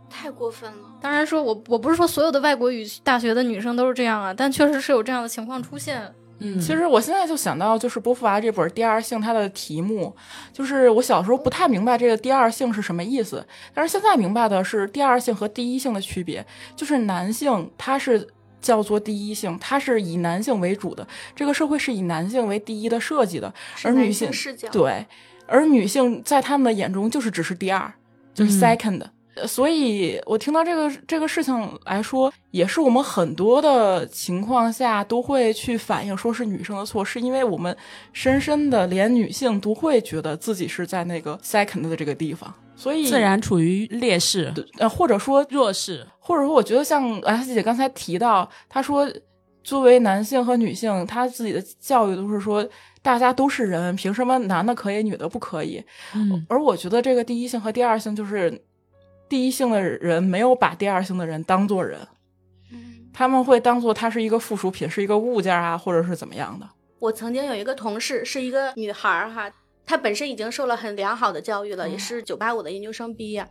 [0.09, 0.89] 太过分了。
[1.01, 6.13] 当然说我我不是说所有的外国语大学的女生都是这样啊，但确实是有这样的情况出现。
[6.39, 10.15] 嗯，其实我现在就想到，就是波伏娃这本《第二性》它的题目，
[10.51, 18.27] 就是我小时候不太明白这个“第二性”是什么意思，但是现在明白的是第二性和第一性的区别，就是男性他是。
[18.63, 25.05] 叫做第一性，它是以男性为主的，这个社会是以男性为第一的设计的，而女性性视角，对，
[25.47, 27.93] 而女性在他们的眼中就是只是第二，
[28.33, 29.11] 就是嗯 second，、呃
[29.47, 37.75] 所以我听到这个这个事情来说，也是我们很多的情况下都会去反映说是女生的错，是因为我们
[38.11, 46.05] 深深的连女性都会觉得自己是在那个 second 的这个地方，所以自然处于劣势、呃或者说弱势。
[46.19, 49.11] 或者说，我觉得像 S 姐刚才提到，她说
[49.61, 52.65] 作为男性和女性，她自己的教育都是说
[53.01, 55.83] 大家都是人，凭什么男的可以，女的不可以？
[56.15, 58.57] 嗯，而我觉得这个第一性和第二性就是
[59.29, 62.07] 第一性的人没有把第二性的人当做人，
[62.71, 66.69] 嗯，他们会当做他是一个附属品，是一个物件啊，或者是怎么样的。
[66.99, 69.51] 我曾经有一个同事是一个女孩儿哈，
[69.85, 73.47] 她本身已经受了很良好的教育了，也是九八五的研究生毕业。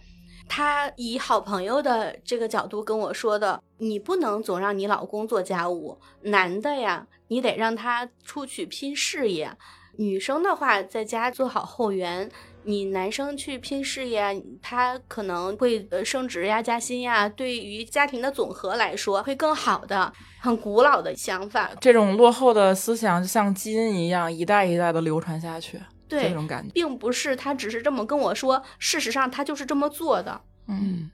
[0.48, 9.56] 她以好朋友的这个角度跟我说的，你不能总让你老公做家务，男的呀，你得让他出去拼事业，
[9.96, 12.30] 女生的话在家做好后援。
[12.64, 14.22] 你男生去拼事业，
[14.60, 21.70] 他可能会呃升职呀、加薪呀，对于家庭的总和来说会更好的，很古老的想法。
[21.80, 26.70] 这种落后的思想就像基因一样，一代一代的流传下去，对这种感觉。
[26.72, 30.40] 并不是他只是这么跟我说，事实上他就是这么做的。
[30.68, 31.10] 嗯，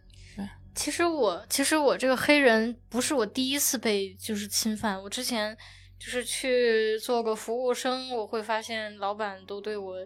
[0.75, 5.57] 其实我其实我这个黑人不是我第一次被就是侵犯，我之前
[5.99, 9.97] 就是去做个服务生，我会发现老板都对我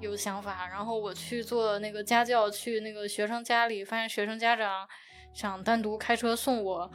[0.00, 4.88] 有想法，然后我去做那个家教，去那个学生家里，发现学生家长
[5.34, 6.90] 想单独开车送我。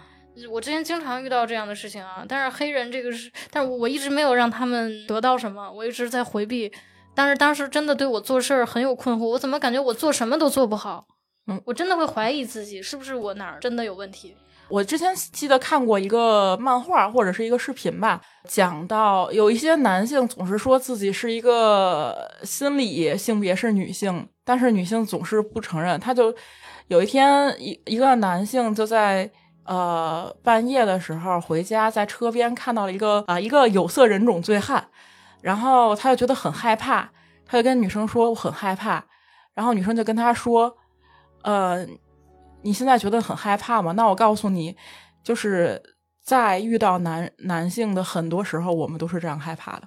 [0.52, 6.72] 我之前经常遇到这样的事情啊，但是黑人这个是，但是我一直没有让他们得到什么，我一直在回避。
[7.13, 11.06] 但是当时真的对我做事儿很有困惑，我怎么感觉我做什么都做不好？
[11.48, 14.36] 嗯，我真的会怀疑自己是不是我哪儿真的有问题。
[14.67, 25.99] 我之前记得看过一个漫画或者是一个视频吧，讲到有一些男性总是说自己是一个心理性别是女性，但是女性总是不承认。
[25.99, 26.34] 他就
[26.88, 29.30] 有一天一一个男性就在
[29.65, 34.88] 呃半夜的时候回家，在车边看到了一个啊、一个有色人种醉汉，
[35.41, 37.08] 然后他就觉得很害怕，
[37.45, 39.04] 他就跟女生说我很害怕，
[39.54, 40.75] 然后女生就跟他说，
[41.43, 41.86] 呃。
[42.65, 43.91] 你现在觉得很害怕吗？
[43.91, 44.75] 那我告诉你，
[45.23, 45.82] 就是
[46.23, 49.84] 在遇到男男性的很多时候，我们都是这样害怕的。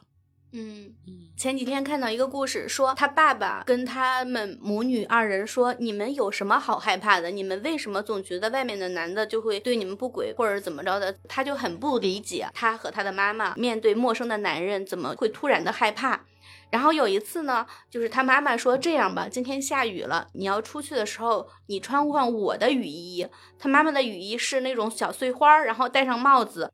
[0.52, 0.94] 嗯，
[1.36, 7.32] 前几天看到一个故事，说他爸爸跟他们母女二人说：“你们有什么好害怕的？
[7.32, 16.24] 你们为什么总觉得外面的男的就会对你们不轨，或者怎么着的？”他就很不理解，他和他的妈妈面对陌生的男人怎么会突然的害怕。
[16.70, 23.26] 然后有一次呢，就是他妈妈说：“这样吧，今天下雨了，你要出去的时候，你穿换我的雨衣。”
[23.58, 26.72] 他妈妈的雨衣是那种小碎花，然后戴上帽子。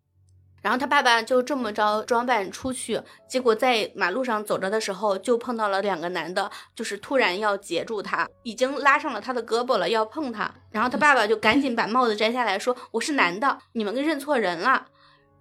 [0.62, 10.50] 然后他爸爸就这么着装扮出去，结果在马路上走着的时候，就碰到了两个男的，就是突然要截住他，已经拉上了他的胳膊了，要碰他。
[10.70, 14.86] 然后他爸爸就赶紧把帽子摘下来说：“我是男的，你们认错人了。”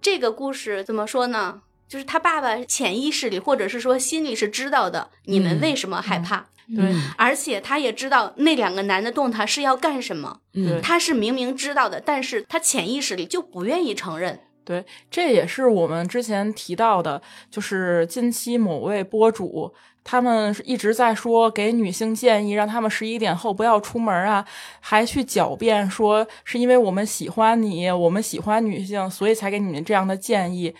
[0.02, 1.62] 这个故事怎么说呢？
[1.88, 14.40] 就是他爸爸潜意识里，或者是说心里是知道的，你们为什么害怕，对嗯而且他也知道那两个男的动他是要干什么，嗯他是明明知道的，但是他潜意识里就不愿意承认。
[14.64, 17.20] 对，这也是我们之前提到的，
[17.50, 19.74] 就是近期某位博主。
[20.06, 24.44] 他们一直在说给女性建议，让他们十一点后不要出门啊，
[24.80, 30.74] 还去狡辩说是因为我们喜欢你，我们喜欢女性，所以才给你们这样的建议。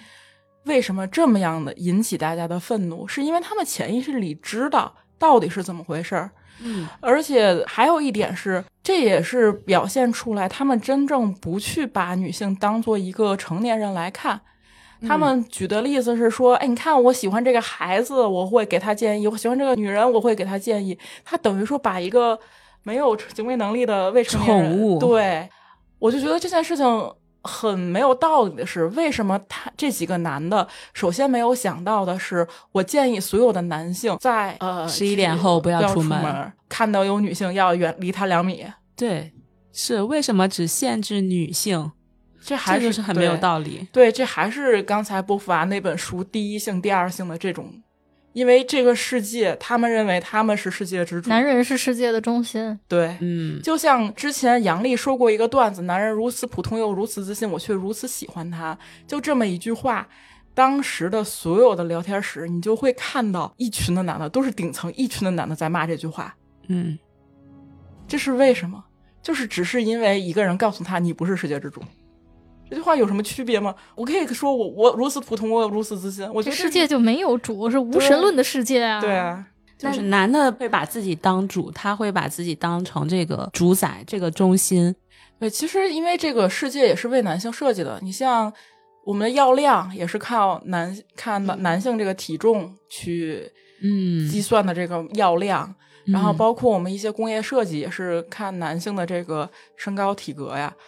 [0.64, 3.06] 为什么这么样的引起大家的愤怒？
[3.06, 6.30] 是因为他们潜意识里知道到底是怎么回事儿。
[6.62, 14.40] 嗯而且还有一点是，这也是表现出来他们真正不去把女性当做一个成年人来看。
[15.06, 20.96] 他们举的例子是说，哎，你看我喜欢这个孩子，我会给他建议；我喜欢这个女人，我会给他建议。
[21.24, 22.38] 他等于说把一个
[22.84, 25.46] 没有行为能力的未成年人宠物对，
[25.98, 26.86] 我就觉得这件事情
[27.44, 39.32] 很没有道理的是，为什么他这几个男的首先没有想到的是，我建议所有的男性在呃十一点后不要出门门，看到有女性要远离他两米，对，
[39.72, 41.92] 是为什么只限制女性？
[42.40, 43.88] 这还是这就是很没有道理。
[43.90, 47.72] 对，这还是刚才波伏娃那本书第一性、第二性的这种，
[48.34, 51.30] 因为这个世界，他们认为他们是世界之主。
[51.30, 60.06] 男人是世界的中心，对，嗯，就像之前杨笠说过一个段子：“男人如此普通又如此自信，我却如此喜欢他。”就这么一句话，
[60.52, 66.36] 当时的所有的聊天室，你就会看到一群的男的，都是顶层一群的男的在骂这句话。
[66.68, 66.98] 嗯，
[68.06, 68.84] 这是为什么？
[69.22, 71.80] 就是只是因为一个人告诉他你不是世界之主。
[72.70, 73.74] 这句话有什么区别吗？
[73.94, 76.28] 我可以说我我如此普通，我如此自信。
[76.32, 79.00] 我觉得世界就没有主，是无神论的世界啊。
[79.00, 79.46] 对啊，
[79.78, 84.94] 就是男的会把自己当主，他会把自己当成这个主宰，这个中心。
[85.38, 88.52] 对，其实因为这个世界也是为男性设计的，你像
[89.04, 93.46] 我们的药量也是靠男看男男性这个体重去
[93.82, 95.74] 嗯计算的这个药量，
[96.06, 100.74] 然后嗯包括我们一些工业设计也是看男性的这个身高体格呀。
[100.76, 100.82] 嗯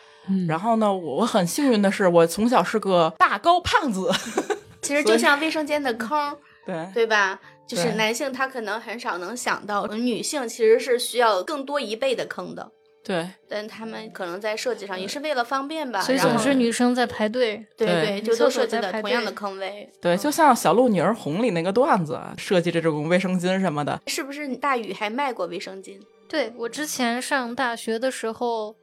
[0.48, 4.10] 然后呢，我我很幸运的是，我从小是个大高胖子，
[4.82, 6.36] 其实就像卫生间的坑，
[6.66, 7.40] 对对吧？
[7.66, 12.70] 就是男性他可能很少能想到，女性其实是需要更多一倍的坑的，
[13.04, 17.66] 对但他们可能在设计上也是为了方便吧，所以总是女生在排队。
[17.76, 19.88] 对对就都设计的同样的坑位。
[20.00, 25.98] 对，嗯就像《小鹿女儿红》里那个段子，设计的这种卫生巾什么的，是不是大宇还卖过卫生巾？
[26.28, 28.76] 对我之前上大学的时候，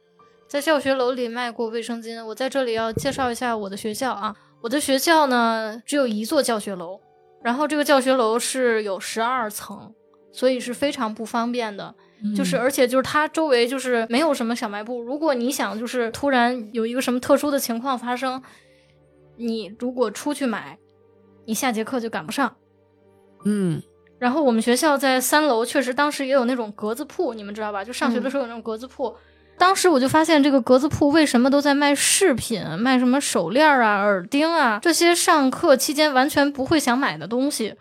[0.48, 2.24] 在教学楼里卖过卫生巾。
[2.24, 7.00] 我在这里要介绍一下我的学校啊，我的学校呢只有一座教学楼，
[7.42, 9.92] 然后这个教学楼是有十二层，
[10.32, 11.94] 所以是非常不方便的。
[12.34, 18.42] 就是而且就是它周围就是没有什么小卖部，如果你想就是突然有一个什么特殊的情况发生，
[19.36, 20.78] 你如果出去买，
[21.44, 22.56] 你下节课就赶不上。
[23.44, 23.82] 嗯
[24.18, 27.84] 然后我们学校在三楼，确实当时也有那种格子铺，你们知道吧？
[27.84, 29.14] 就上学的时候有那种格子铺。
[29.56, 37.76] 当时我就发现这个格子铺为什么都在卖饰品，卖什么手链啊、耳钉啊这些上课期间完全不会想买的东西，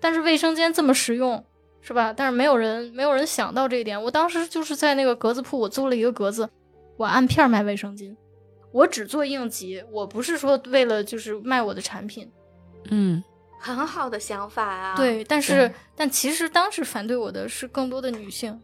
[0.00, 1.44] 但是卫生间这么实用，
[1.80, 2.12] 是吧？
[2.16, 4.00] 但是没有人没有人想到这一点。
[4.00, 6.48] 我当时就是在那个格子铺，我租了一个格子，
[6.96, 8.16] 我按片儿卖卫生巾，
[8.72, 12.30] 我只做应急，我不是说为了就是卖我的产品。
[12.90, 13.22] 嗯
[13.58, 18.60] 很好的想法啊！，对，但是但其实当时反对我的是更多的女性，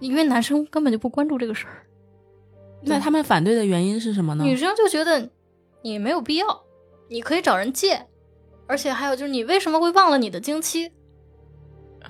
[0.00, 1.86] 因为男生根本就不关注这个事儿，
[2.82, 4.44] 那他们反对的原因是什么呢？
[4.44, 5.30] 女生就觉得
[5.82, 6.62] 你没有必要，
[7.08, 8.06] 你可以找人借，
[8.66, 10.90] 而且还有就是你为什么会忘了你的经期？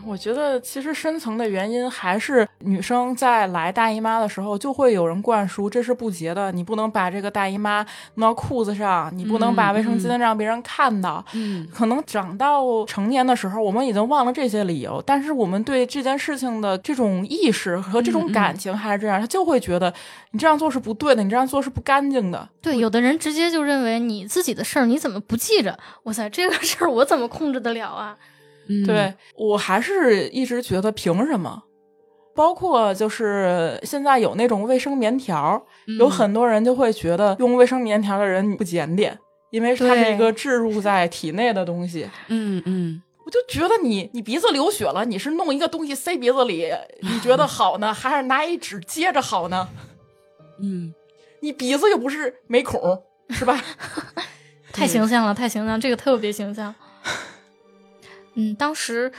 [0.05, 11.25] 我觉得其实深层的原因还是女生在来大姨妈的时候，就会有人灌输这是不洁的，你不能把这个大姨妈弄到裤子上，你不能把卫生巾嗯让别人看到。
[11.33, 19.93] 嗯可能长到成年的时候，我们已经忘了这些理由，但是我们对这件事情的这种意识和这种感情还是这样，他就会觉得
[20.31, 22.49] 你这样做是不对的，你这样做是不干净的。
[22.61, 25.79] 对，有的人直接就认为你自己的事儿你怎么不记着？
[26.05, 28.17] 哇塞，这个事儿我怎么控制得了啊？
[28.69, 31.63] 嗯对我还是一直觉得凭什么？
[32.35, 39.19] 包括就是现在有那种卫生棉条，嗯有很多人就会觉得用卫生棉条的人不检点，
[39.51, 42.09] 因为它是一个置入在体内的东西。
[42.29, 49.69] 嗯嗯我就觉得你你鼻子流血了，你是弄一个东西塞鼻子里，你觉得 好呢，还是拿一纸接着好呢？
[50.63, 50.93] 嗯
[51.41, 52.81] 你鼻子又不是没孔，
[53.31, 53.61] 是吧？
[54.73, 56.75] 太形象了，太形象，这个特别形象。
[58.37, 59.11] 嗯，当时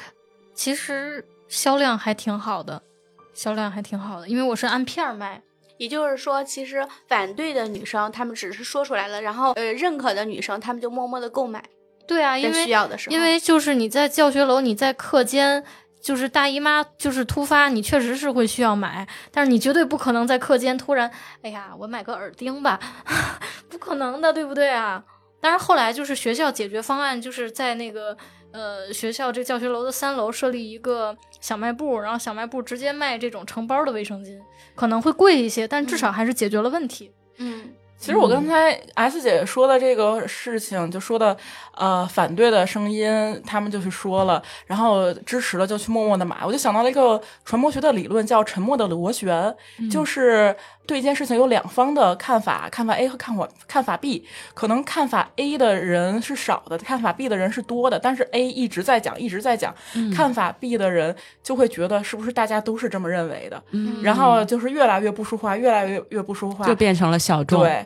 [0.54, 2.82] 其实销量还挺好的，
[3.34, 5.42] 销量还挺好的，因为我是按片儿卖。
[5.78, 11.64] 也就是说，其实反对的女生，她们只是说出来了，然后呃，认可的女生，她们就默默的购买，
[12.08, 15.64] 对啊，因为需要的时候，因为就是你在教学楼，你在课间，
[16.02, 21.12] 就是大姨妈就是突发，你确实是会需要买，但是你绝对不可能在课间突然，
[21.44, 22.80] 哎呀，我买个耳钉吧，
[23.70, 25.04] 不可能的，对不对啊？
[25.40, 28.18] 但是后来就是学校解决方案，就是在那个
[28.52, 34.40] 呃学校这教学楼的三楼设立一个小卖部，然后小卖部直接卖这种成包的卫生巾，
[34.76, 37.12] 可能会贵一些，但至少还是解决了问题。
[37.38, 41.38] 嗯，其实我刚才 S 姐说的这个事情，就说的
[41.76, 43.10] 呃反对的声音，
[43.46, 46.44] 他们就去说了，然后支持了就去默默的买。
[46.44, 49.56] 我就想到了一个传播学的理论，叫沉默的螺旋，
[49.92, 50.56] 就是
[50.88, 54.26] 对一件事情有两方的看法，看法 A 和看法看法 B。
[54.54, 59.76] 可能看法 A 的人是少的，看法 B 的人是多的，但是 A 一直在讲，一直在讲，
[60.16, 67.86] 看法 B 的人就会觉得是不是大家都是这么认为的，嗯然后就是越来越不说话，越来越越不说话，就变成了小众。，对，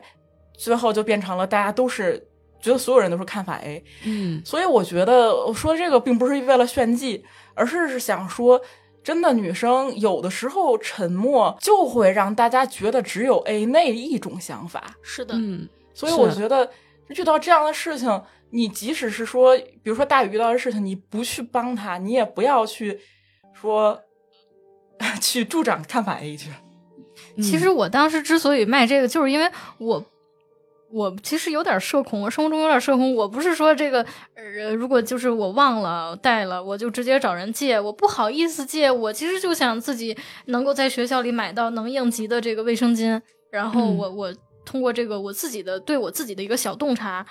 [0.56, 2.24] 最后就变成了大家都是
[2.62, 8.62] 觉得所有人都是看法 A，嗯所以我觉得我说这个并不是为了炫技，而是想说，
[9.04, 16.70] 真的女生有的时候沉默就会让大家觉得只有 A 那一种想法，是的，嗯所以我觉得
[17.08, 23.00] 遇到这样的事情，你即使是说，比如说大宇遇到的事情，你不去帮他，你也不要去
[23.54, 24.00] 说
[25.20, 26.50] 去助长看法 A 去。
[27.38, 30.04] 其实我当时之所以卖这个，就是因为我
[30.92, 33.16] 我其实有点社恐，我生活中有点社恐。
[33.16, 38.92] 我不是说这个，呃，如果就是我忘了带了，我就直接找人借，我不好意思借。
[38.92, 44.34] 我其实就想自己能够在学校里买到能应急的这个卫生巾，然后嗯我、我
[44.66, 47.26] 通过这个我自己的对我自己的一个小洞察，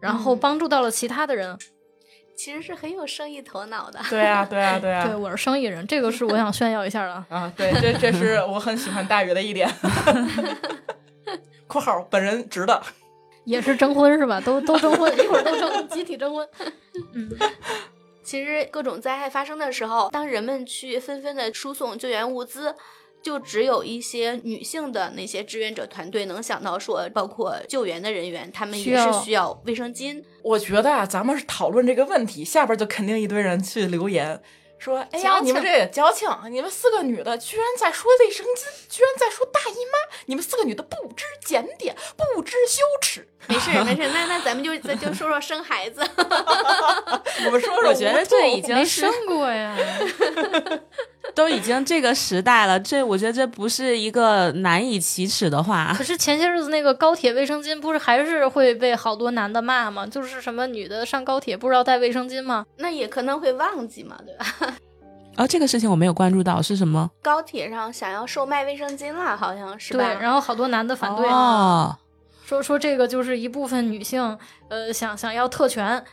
[0.00, 1.58] 然后嗯帮助到了其他的人。
[2.34, 4.00] 其实是很有生意头脑的。
[4.08, 5.04] 对啊，对啊，对啊。
[5.06, 7.12] 对，我是生意人，这个是我想炫耀一下的。
[7.28, 9.68] 啊，对，这这是我很喜欢大宇的一点。
[11.66, 12.82] （括号本人直的）
[13.44, 14.40] 也是征婚是吧？
[14.40, 16.48] 都都征婚，一会儿都征， 集体征婚。
[17.14, 17.30] 嗯，
[18.22, 22.74] 其实各种灾害发生的时候，当人们去纷纷的输送救援物资。
[23.22, 30.20] 就只有一些女性的那些志愿者团队能想到说，包括救援的人员，他们也是需要卫生巾。
[30.42, 34.42] 我觉得啊，咱们是讨论这个问题，下边就肯定一堆人去留言
[34.82, 46.00] 说：“哎呀，你们这也矫情，你们四个女的居然在说卫生巾，居然在说大姨妈，你们四个女的不知检点，不知羞耻。” 没事 没事，那那咱们就咱就说说生孩子。
[47.46, 49.76] 我们说说，我觉得这已经生过呀。
[51.34, 55.94] 都已经这个时代了，这我觉得这不是一个难以启齿的话。
[55.96, 60.06] 可是前些日子那个高铁卫生巾不是还是会被好多男的骂吗？
[60.06, 62.66] 就是什么女的上高铁不知道带卫生巾吗？
[62.76, 64.76] 那也可能会忘记嘛，对吧？
[65.38, 67.10] 哦，这个事情我没有关注到，是什么？
[67.22, 70.04] 高铁上想要售卖卫生巾了，好像是吧？
[70.04, 71.96] 对，然后好多男的反对，哦、
[72.52, 74.36] 说说这个就是一部分女性，
[74.68, 76.04] 呃，想想要特权。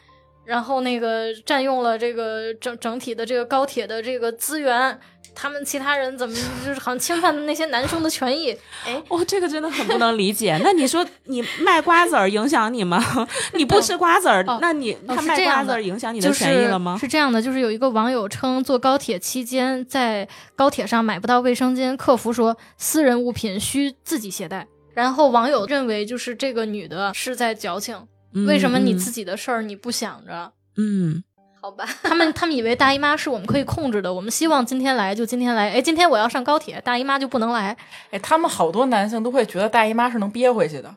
[0.46, 5.00] 然后那个占用了这个整整体的这个高铁的这个资源，
[5.36, 6.36] 他们其他人怎么
[6.66, 8.58] 就是好像侵犯那些男生的权益？
[8.84, 10.60] 哎，哇，这个真的很不能理解。
[10.64, 13.00] 那你说 你卖瓜子儿影响你吗？
[13.54, 16.98] 你不吃瓜子儿，那你他卖瓜子儿影响你的权益了吗？
[17.00, 24.66] 是这样的，就是有一个网友称，坐高铁期间在高铁上买不到卫生巾，客服说私人物品需自己携带。
[25.00, 27.98] 然后网友认为就是这个女的是在矫情。
[28.46, 30.52] 为什么你自己的事儿你不想着？
[30.78, 31.24] 嗯，
[31.60, 35.72] 好吧， 他们他们以为大姨妈是我们可以控制的，我们希望今天来就今天来。
[35.72, 37.76] 哎，今天我要上高铁，大姨妈就不能来。
[38.12, 40.96] 哎，他们好多男性都会觉得大姨妈是能憋回去的，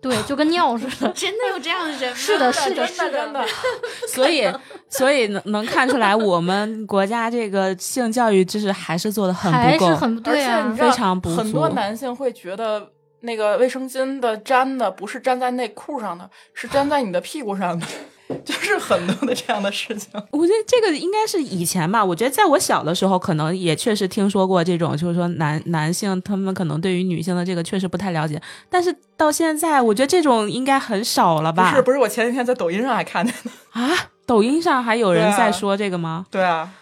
[0.00, 1.08] 对，就跟尿似的。
[1.12, 2.16] 真的有这样的人吗？
[2.16, 3.44] 是的，是的，是的。
[4.08, 4.50] 所以，
[4.88, 11.36] 所以能能看出来，我们国家这个性教育知识还是做的很不够，很对啊，非常不足。
[11.36, 12.88] 很多男性会觉得。
[13.22, 17.86] 那个卫生巾的粘的不是粘在内裤上的，是粘在你的屁股上的，
[18.44, 20.10] 就是很多的这样的事情。
[20.30, 22.04] 我觉得这个应该是以前吧。
[22.04, 28.40] 我觉得在我小的时候，可能也确实听说过这种，就是说男男性他们可能对于女性的这个确实不太了解。
[28.68, 31.70] 但是到现在，我觉得这种应该很少了吧？
[31.70, 34.10] 不是，不是，我前几天在抖音上还看见呢 啊！
[34.26, 36.26] 抖音上还有人在说这个吗？
[36.30, 36.72] 对啊，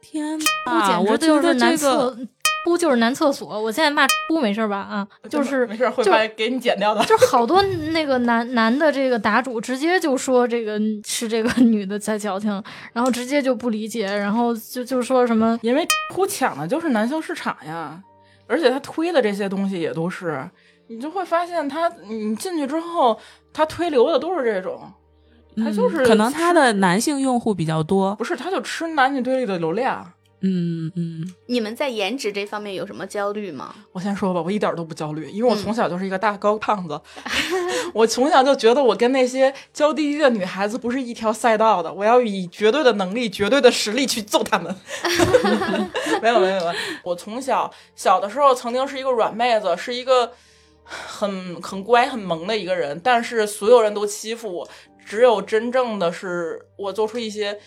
[0.00, 1.00] 天呐！
[1.00, 2.16] 我觉得这个。
[2.64, 3.60] 不就是男厕所？
[3.60, 4.76] 我现在骂不没事吧？
[4.76, 7.02] 啊，就是没事，会把给你剪掉的。
[7.04, 12.50] 就好多那个男男的这个答主直接就说这个是这个女的在矫情，
[12.92, 18.00] 然后直接就不理解，然后就就说什么，因为哭抢的就是男性市场呀，
[18.46, 20.48] 而且他推的这些东西也都是，
[20.88, 23.18] 你就会发现他你进去之后，
[23.52, 24.80] 他推流的都是这种，
[25.56, 30.12] 他就是可能他的男性用户比较多，不是他就吃男女对立的流量。
[30.42, 33.74] 嗯嗯，你们在颜值这方面有什么焦虑吗？
[33.92, 36.98] 我先说吧，我一点都不焦虑，因为我从小就是一个大高胖子，
[37.92, 44.74] 我从小就觉得我跟那些娇滴滴的女孩子不是一条赛道的，我要以绝对的能力、绝对的实力去揍他们。
[46.22, 46.72] 没有没有没有，
[47.04, 50.32] 我从小小的时候曾经是一个软妹子，是一个
[50.84, 54.68] 很很乖很萌的一个人，但是所有人都欺负我，
[55.04, 57.58] 只有真正的是我做出一些。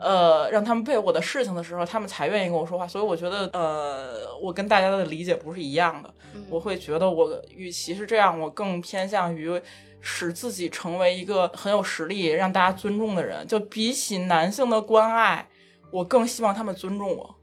[0.00, 2.86] 呃，让他们背我的事情的时候，他们才愿意跟我说话。
[2.86, 6.14] 所以我觉得，呃，我跟大家的理解不是一样的。
[6.48, 9.60] 我会觉得，我与其是这样，我更偏向于
[10.00, 13.44] 使自己成为一个很有实力、让大家尊重的人。
[13.46, 15.48] 就比起男性的关爱，
[15.90, 17.34] 我更希望他们尊重我。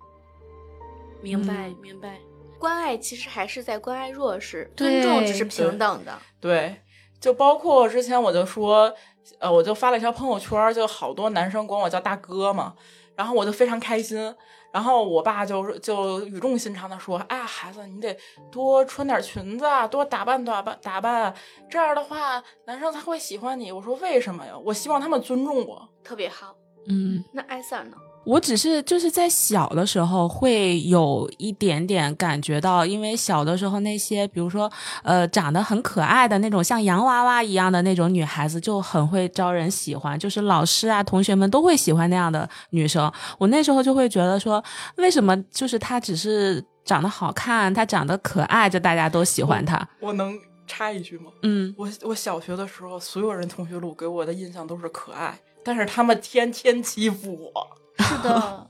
[1.22, 2.20] 明白，明白。
[2.58, 6.18] 关爱其实还是在关爱弱势，尊重只是平等的。
[6.40, 6.78] 对，
[7.20, 8.96] 就包括之前我就说。
[9.40, 12.76] 呃，我就发了一条朋友圈，就好多男生管我叫大哥嘛，
[13.16, 14.36] 然后我就非常开心。
[14.72, 18.18] 然后我爸就就语重心长的说：“哎，孩子，你得
[18.52, 21.34] 多穿点裙子啊，多打扮打扮打扮，
[21.70, 24.52] 这样的话男生才会喜欢你。”我说：“为什么呀？
[24.66, 26.54] 我希望他们尊重我，特别好。”
[26.90, 27.96] 嗯，那艾 Sir 呢？
[28.26, 34.72] 我只是就是在小的时候会有一点点感觉到，因为小的时候那些比如说
[35.04, 43.12] 呃长得很可爱的那种像洋娃娃一样的那种女孩子就很会招人喜欢，就是老师啊同学们都会喜欢那样的女生。
[43.38, 44.64] 我那时候就会觉得说，
[44.98, 49.88] 为什么就是她只是长得好看，她长得可爱，就大家都喜欢她？
[50.00, 51.32] 我能插一句吗？
[51.44, 57.85] 嗯，我我小学的时候，所有人同学录给我的印象都是可爱，但是他们天天欺负我。
[58.00, 58.68] 是的，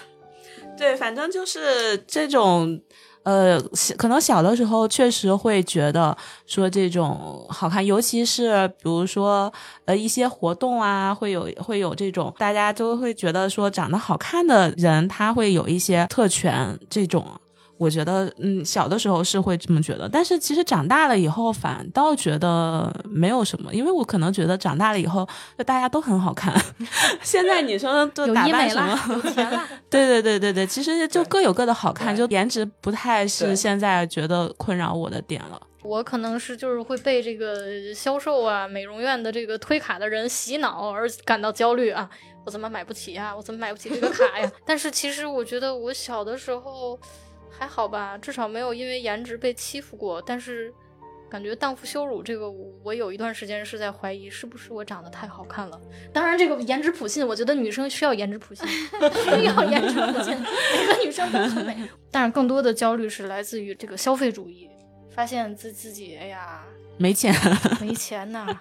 [0.78, 2.80] 对，反正就是这种，
[3.22, 3.60] 呃，
[3.96, 9.52] 可能小的时候确实会觉得说这种好看，尤其是比如说
[9.84, 17.26] 呃一些活动啊，会有会有这种大家都会觉得说长得好看的人他会有一些特权这种。
[17.80, 25.26] 我觉得，嗯，小的时候是会这么觉得，但是其实长大了以后，反倒觉得没有什么，因为我可能觉得长大了以后，
[25.56, 26.54] 就大家都很好看。
[27.24, 29.66] 现在女生都打医美了扮什么？，有钱了。
[29.88, 35.58] 对对对对对，其实就各有各的好看，就颜值不太是现在觉得困扰我的点了。
[35.82, 42.06] 我可能是就是会被这个销售啊、美容院的这个推卡的人洗脑而感到焦虑啊，
[42.44, 44.52] 我怎么买不起呀、我怎么买不起这个卡呀？
[44.66, 47.00] 但是其实我觉得我小的时候
[47.60, 50.20] 还好吧，至少没有因为颜值被欺负过。
[50.22, 50.72] 但是
[51.30, 55.78] 感觉荡妇羞辱这个，我我有一段时间是在怀疑是不是我长得太好看了。
[56.10, 61.76] 当然，这个颜值普信，我觉得女生需要颜值普信，需要颜值普信，每个女生都很美。
[62.10, 64.70] 但是更多的焦虑是来自于这个消费主义，
[65.14, 66.64] 发现自自己哎呀
[66.96, 67.34] 没钱，
[67.78, 68.58] 没钱呐，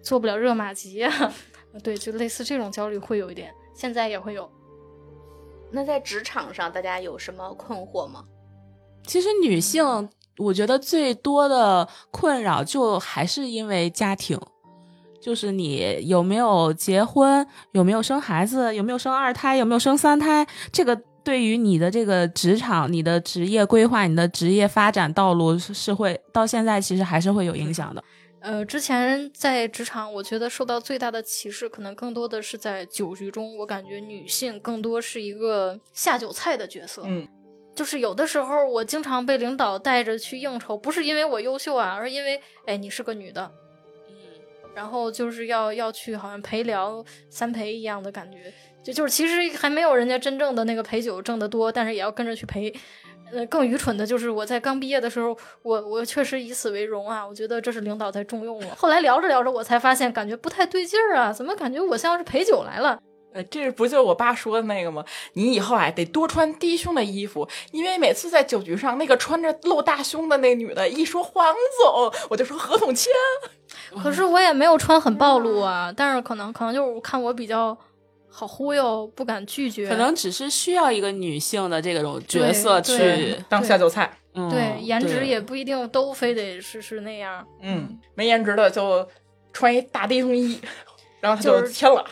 [0.00, 1.32] 做不了热玛吉呀、
[1.82, 4.48] 对，就类似这种焦虑会有一点，现在也会有。
[5.70, 8.24] 那在职场上，大家有什么困惑吗？
[9.06, 10.08] 其实女性
[10.38, 14.38] 我觉得最多的困扰就还是因为家庭，
[15.20, 28.02] 就是你有没有结婚，有没有生孩子，有没有生二胎，有没有生三胎，这个对于你的这个职场、你的职业规划、你的职业发展道路是会到现在其实还是会有影响的。
[28.46, 33.58] 呃，之前在职场，我觉得受到最大的歧视，可能更多的是在酒局中。
[33.58, 37.02] 我感觉女性更多是一个下酒菜的角色。
[37.06, 37.26] 嗯，
[37.74, 43.50] 就是有的时候，我经常被领导带着去应酬，不是因为我优秀啊，而是因为，哎，你是个女的，
[44.08, 44.14] 嗯，
[44.76, 52.72] 然后就是要要去好像陪聊三陪一样的感觉，就就是其实还没有人家真正的那个陪酒挣得多，但是也要跟着去陪。
[53.32, 58.74] 呃，更愚蠢的就是我在刚毕业的时候，我我确实以此为荣啊，我觉得这是领导在重用我。
[58.76, 62.98] 后来聊着聊着，我才发现感觉不太对劲儿啊，怎么感觉我像是陪酒来了？
[63.32, 65.04] 呃，这不就是我爸说的那个吗？
[65.34, 73.12] 你以后啊得多穿低胸的衣服，因为每次在酒局上，那个穿着露大胸的那女的一说黄总，我就说合同签。
[74.02, 77.76] 可是我也没有穿很暴露啊，但是可能可能就是看我比较
[78.38, 84.12] 好忽悠，不敢拒绝，可能只是需要一个女性的这种角色去， 当下酒菜。
[84.34, 87.42] 嗯对颜值也不一定都非得是是那样。
[87.62, 89.08] 嗯，没颜值的就
[89.54, 90.60] 穿一大低胸衣，
[91.18, 92.04] 然后他就就是签了。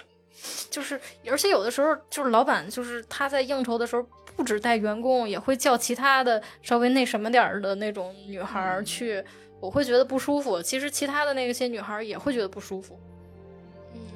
[0.70, 0.98] 就是，
[1.28, 4.02] 而且有的时候就是老板就是他在应酬的时候，
[4.34, 9.22] 不止带员工，也会叫其他的稍微那什么点儿的那种女孩儿去，
[9.60, 10.62] 我会觉得不舒服。
[10.62, 12.98] 其实其他的那些女孩儿也会觉得不舒服。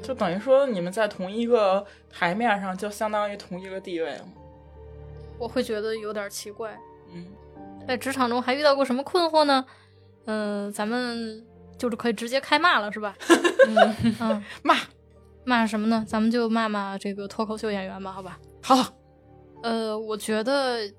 [0.08, 4.24] 就等于说你们在同一个台面上，就相当于同一个地位了。
[5.38, 6.74] 我会觉得有点奇怪。
[7.12, 7.26] 嗯，
[7.86, 9.66] 在职场中还遇到过什么困惑呢？
[10.24, 11.44] 嗯、咱们
[11.76, 13.14] 就是可以直接开骂了，是吧？
[13.66, 14.76] 嗯 嗯， 骂
[15.44, 16.02] 骂什么呢？
[16.08, 18.38] 咱们就骂骂这个脱口秀演员吧，好吧？
[18.62, 18.82] 好，
[19.62, 20.90] 呃，我觉得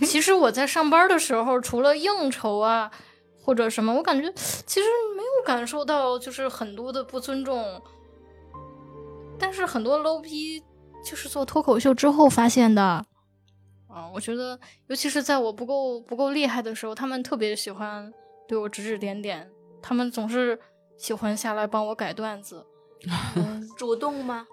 [0.00, 2.90] 其实我在上班的时候，除了应酬啊
[3.40, 4.86] 或者什么，我感觉其实
[5.16, 7.80] 没有感受到就是很多的不尊重。
[9.38, 10.62] 但是很多 low 逼
[11.04, 12.82] 就是做脱口秀之后发现的。
[13.88, 14.58] 啊，我觉得，
[14.88, 18.12] 尤其是在我不够不够厉害的时候，他们特别喜欢
[18.46, 20.58] 对我指指点点，他们总是
[20.98, 22.66] 喜欢下来帮我改段子，
[23.36, 24.46] 嗯，主动吗？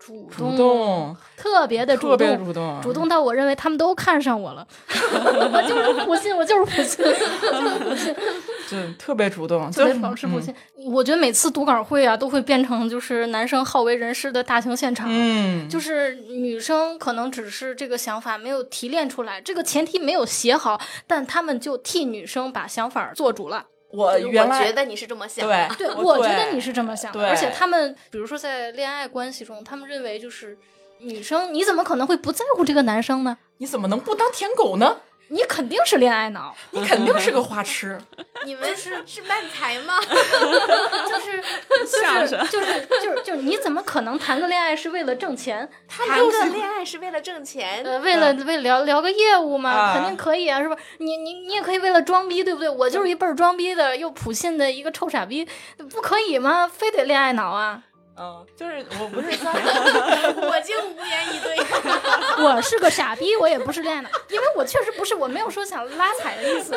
[0.00, 8.14] 主主动，特别的特别，主动，主动到我认为他们都看上我了， 我就是不信，我就是不信，就是普信，
[8.70, 10.54] 就特别主动，特别就保持普信。
[10.86, 15.06] 我觉得每次读稿会啊，都会变成就是男生好为人师的大型现场。
[15.10, 23.66] 嗯，就是女生可能只是这个想法没有提炼出来，这个前提没有写好，但他们就替女生把想法做主了。
[23.90, 30.56] 我就是我原来觉得你是这么想对的，对，我我觉得你是这么想的，而且他们比如说在恋爱关系中，他们认为就是
[30.98, 33.36] 女生你怎么可能会不在乎这个男生呢？
[33.58, 34.96] 你怎么能不当舔狗呢？
[35.30, 37.98] 你肯定是恋爱脑， 你肯定是个花痴。
[38.44, 39.98] 你们是 是漫才吗？
[40.00, 41.42] 就是
[41.80, 45.68] 就是就是就是就是你怎么可能谈个恋爱是为了挣钱？
[45.88, 50.76] 谈个恋爱是为了挣钱，呃，为了为了聊聊个业务嘛，啊肯定可以啊，是吧？
[50.98, 52.68] 你你你也可以为了装逼，对不对？
[52.68, 55.46] 我就是一倍儿装逼的又普信的一个臭傻逼，
[55.90, 56.68] 不可以吗？
[56.72, 57.82] 非得恋爱脑啊？
[58.20, 61.56] 嗯， 就是我不是三 我就无言以对。
[62.44, 66.74] 我是个傻逼，我也不是恋爱脑，因为我确实不是，我没有说想拉踩的意思。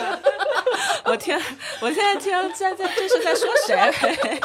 [1.04, 1.38] 我听，
[1.82, 4.40] 我现在听现在这是在说谁？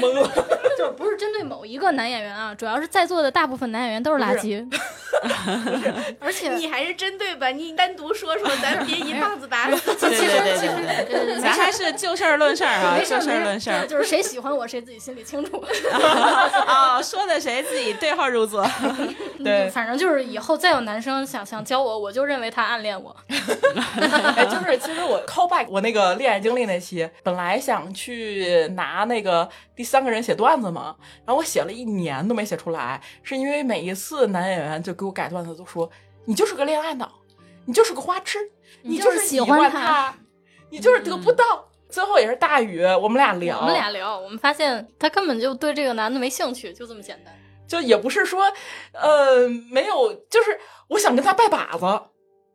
[0.00, 0.28] 懵了。
[0.76, 4.66] 就是不是是针对某一个男演员啊，主要是在座的大部分男演员都是垃圾。
[6.20, 9.94] 而且你还是针对吧，你单独说说，咱别一棒子打死。
[9.94, 15.64] 对对对其实对对呃咱还是就事儿论事儿啊，就事儿论事儿就就是谁喜欢我谁自己心里清楚。
[16.66, 18.66] 啊， 说的谁自己对号入座。
[19.42, 23.14] 对嗯反正就是以后再有男生想想教我，我就认为他暗恋我。
[23.28, 30.94] 哎，就是其实我 call back 我那个恋爱经历那期，本来想去拿那个第三个人写段子嘛，
[31.24, 35.90] 然后我写了一年都没写出来，是因为每一次男演员就给我改段子都说
[36.26, 37.10] 你就是个恋爱脑，
[37.64, 38.38] 你就是个花痴，
[38.82, 40.18] 你就是是喜欢他他，
[40.70, 41.68] 你就是得不到。
[41.88, 47.32] 最后也是大雨，我们俩聊，我们俩聊，我们发现他根本就对这个男的没兴趣，就这么简单。
[47.68, 48.42] 就也不是说，
[48.92, 50.58] 呃，没有，就是
[50.88, 51.84] 我想跟他拜把子，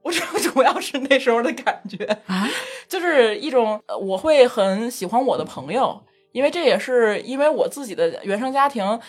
[0.01, 2.49] 我主 主要是那时候的感觉啊，
[2.89, 9.00] 就是一种呃我会很喜欢我的朋友，因为这也是因为我自己的原生家庭，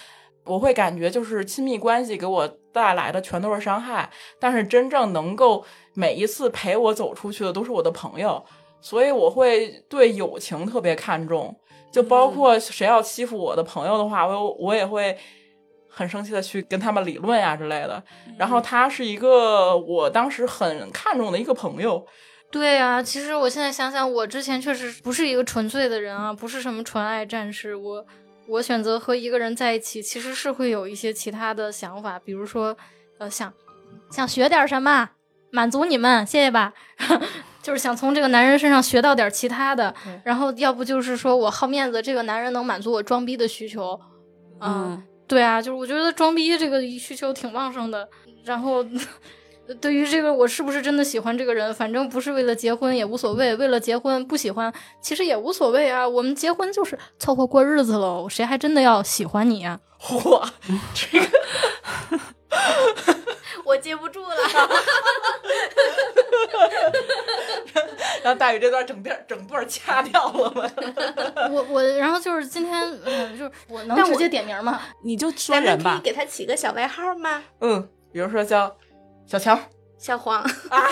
[0.45, 5.65] 我会感觉就是亲密关系给我带来的全都是伤害，但是真正能够
[5.95, 8.45] 每一次陪我走出去的都是我的朋友，
[8.81, 11.55] 所以我会对友情特别看重，
[11.93, 15.17] 就包括谁要欺负我的朋友的话，我我也会。
[15.93, 18.01] 很生气的去跟他们理论呀、之类的，
[18.39, 22.07] 然后他是一个我当时很看重的一个朋友，
[22.51, 27.77] 对啊，其实我现在想想，我之前确实不是一个纯粹的人啊，不是什么纯爱战士。
[27.77, 28.05] 我
[28.49, 32.77] 我选择和一个人在一起，其实是会有一些其他的想法，比如说，
[33.19, 33.53] 呃，想
[34.11, 35.11] 想学点什么，
[35.51, 36.73] 满足你们，谢谢吧。
[37.63, 44.01] 就是想从这个男人身上学到点其他的对，然后要不就是说我好面子，这个男人能满足我装逼的需求，
[44.61, 48.09] 嗯，对啊，就是我觉得装逼这个需求挺旺盛的。
[48.45, 48.83] 然后，
[49.81, 56.09] 对于这个我是不是真的喜欢这个人，反正不是为了结婚也无所谓，为了结婚不喜欢其实也无所谓啊。
[56.09, 59.79] 我们结婚就是凑合过日子喽，谁还真的要喜欢你啊？
[60.01, 60.49] 嚯，
[60.95, 61.27] 这个
[63.65, 64.35] 我接不住了。
[68.23, 70.71] 让大宇这段整段整段掐掉了吗？
[71.51, 74.81] 我我然后就是今天，嗯，就是我能直接点名吗？
[75.05, 75.93] 你就说咱们人吧。
[75.93, 77.43] 可以给他起个小外号吗？
[77.61, 78.75] 嗯，比如说叫
[79.31, 79.57] 小强
[79.97, 80.89] 小黄， 啊，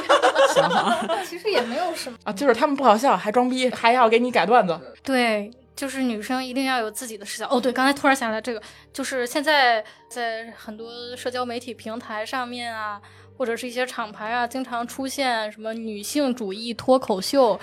[0.55, 1.25] 小黄？
[1.27, 2.17] 其实也没有什么。
[2.23, 4.79] 啊，就是他们不好笑，还装逼，还要给你改段子。
[5.03, 7.49] 对，就是女生一定要有自己的视角。
[7.51, 8.63] 哦，对，刚才突然想起来这个，
[8.93, 13.01] 就是现在在很多社交媒体平台上面啊，
[13.37, 17.59] 或者是一些厂牌啊，经常出现什么女性主义脱口秀。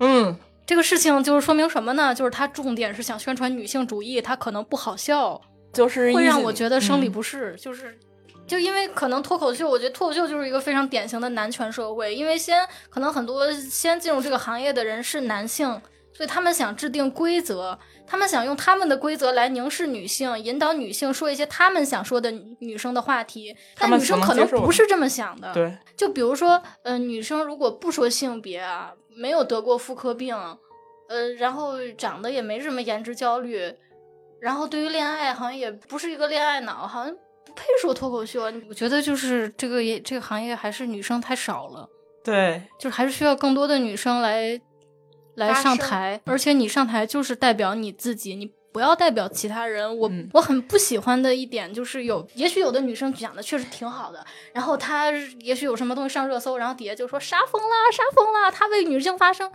[0.00, 0.36] 嗯，
[0.66, 2.12] 这个事情就是说明什么呢？
[2.12, 5.40] 就是它重点是想宣传女性主义，它可能不好笑，
[5.72, 7.96] 就是会让我觉得生理嗯不适，就是。
[8.46, 12.14] 就因为可能脱口秀，我觉得脱口秀就是一个非常典型的男权社会。
[12.14, 15.80] 因为先可能很多先进入这个行业的人是男性，
[16.12, 23.56] 所以他们想制定规则，他们想用他们的规则来凝视女性，引导女性说一些他们想说的女女生的话题。
[23.78, 25.52] 但女生可能不是这么想的。
[25.54, 30.36] 对，就比如说，呃，女生如果不说性别啊，没有得过妇科病，
[31.08, 33.74] 呃，然后长得也没什么颜值焦虑，
[34.40, 37.18] 然后对于恋爱好像也不是一个恋爱脑，好像不
[37.54, 38.52] 配说脱口秀啊。
[38.68, 41.88] 我觉得就是这个也这个行业还是女生太少了，
[42.22, 44.60] 对，就是还是需要更多的女生来
[45.34, 48.52] 来上台，而且你上台就是代表你自己，你。
[48.74, 59.48] 不要代表其他人，我、嗯我很不喜欢的一点就是有，也许有的女生讲的确实挺好的，然后她也许有什么东西上热搜，然后底下就说杀疯啦，杀疯啦，她为女性发声。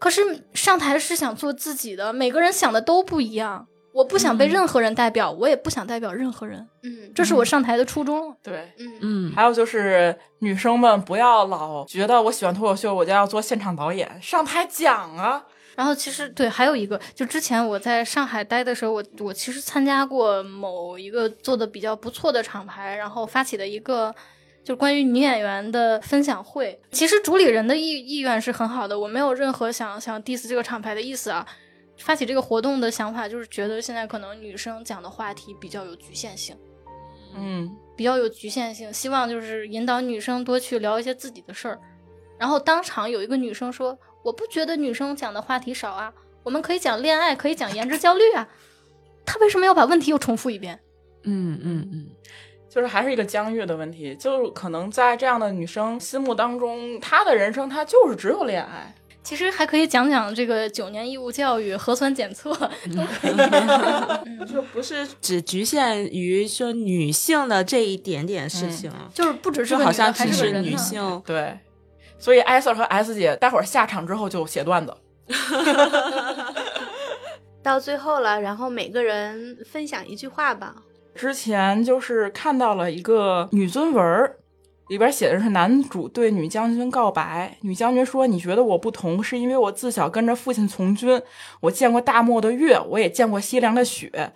[0.00, 3.68] 可是上台是想做自己的，每个人想的都不一样。
[3.92, 8.34] 我不想被任何人代表，我也不想代表任何人，嗯这是我上台的初衷。
[8.42, 8.72] 对。
[8.78, 15.44] 嗯嗯，还有就是，女生们不要老觉得我喜欢脱口秀，我就要做现场导演，上台讲啊。
[15.76, 24.14] 然后其实对，还有一个，就之前我在上海待的时候，我我其实参加过某一个做的比较不错的厂牌，然后发起的一个
[24.62, 26.78] 就关于女演员的分享会。
[26.90, 31.46] 其实主理人的意意愿是很好的，我没有任何想想 diss 这个厂牌的意思啊。
[32.00, 36.56] 发起这个活动的想法就是觉得现在可能女生讲的话题比较有局限性。
[37.34, 41.78] 嗯，比较有局限性，希望就是引导女生多去聊一些自己的事儿。
[42.38, 48.48] 然后当场有一个女生说：“我不觉得女生讲的话题少啊，我们可以讲恋爱，可以讲颜值焦虑啊。”
[49.24, 50.80] 她为什么要把问题又重复一遍？
[51.22, 52.06] 嗯嗯嗯，
[52.68, 58.92] 就是还是一个疆域的问题，就是可能在这样的女生心目当中，她的人生她就是只有恋爱。
[59.22, 63.32] 其实还可以讲讲这个九年义务教育、核酸检测都可以。
[64.24, 70.60] 嗯 就不是只局限于说女性的这一点点事情，就是不只是好像只是。
[70.62, 71.22] 女性。
[71.24, 71.58] 对，
[72.18, 74.94] 所以艾 Sir 和 S 姐待会儿下场之后就写段子。
[77.62, 80.74] 到最后了，然后每个人分享一句话吧。
[81.14, 84.36] 之前就是看到了一个女尊文儿，
[84.90, 91.22] 里边写的是男主对女将军告白，女将军说：“你觉得我不同，是因为我自小跟着父亲从军，
[91.60, 94.32] 我见过大漠的月，我也见过西凉的雪，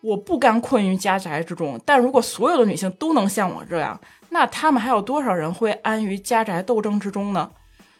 [0.00, 1.76] 我不甘困于家宅之中。
[1.84, 4.00] 但如果所有的女性都能像我这样，
[4.30, 7.50] 那他们还有多少人会安于家宅斗争之中呢？”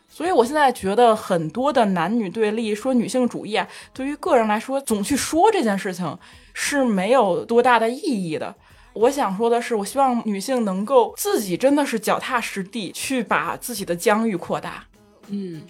[0.06, 6.16] 所以，我现在觉得很多的男女对立，说女性主义啊，对于个人来说，总去说这件事情
[6.52, 8.54] 是没有多大的意义的。
[8.94, 14.84] 我想说的是，我希望女性能够自己真的是脚踏实地，去把自己的疆域扩大。
[15.26, 15.60] 嗯，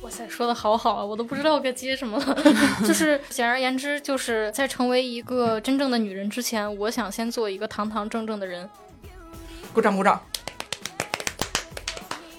[0.00, 2.34] 哇塞，说的好好啊，我都不知道该接什么了。
[2.86, 8.68] 就是简而言之，就是在成为一个真正的女人之前，我想先做一个堂堂正正的人。
[9.74, 10.18] 鼓掌，鼓掌。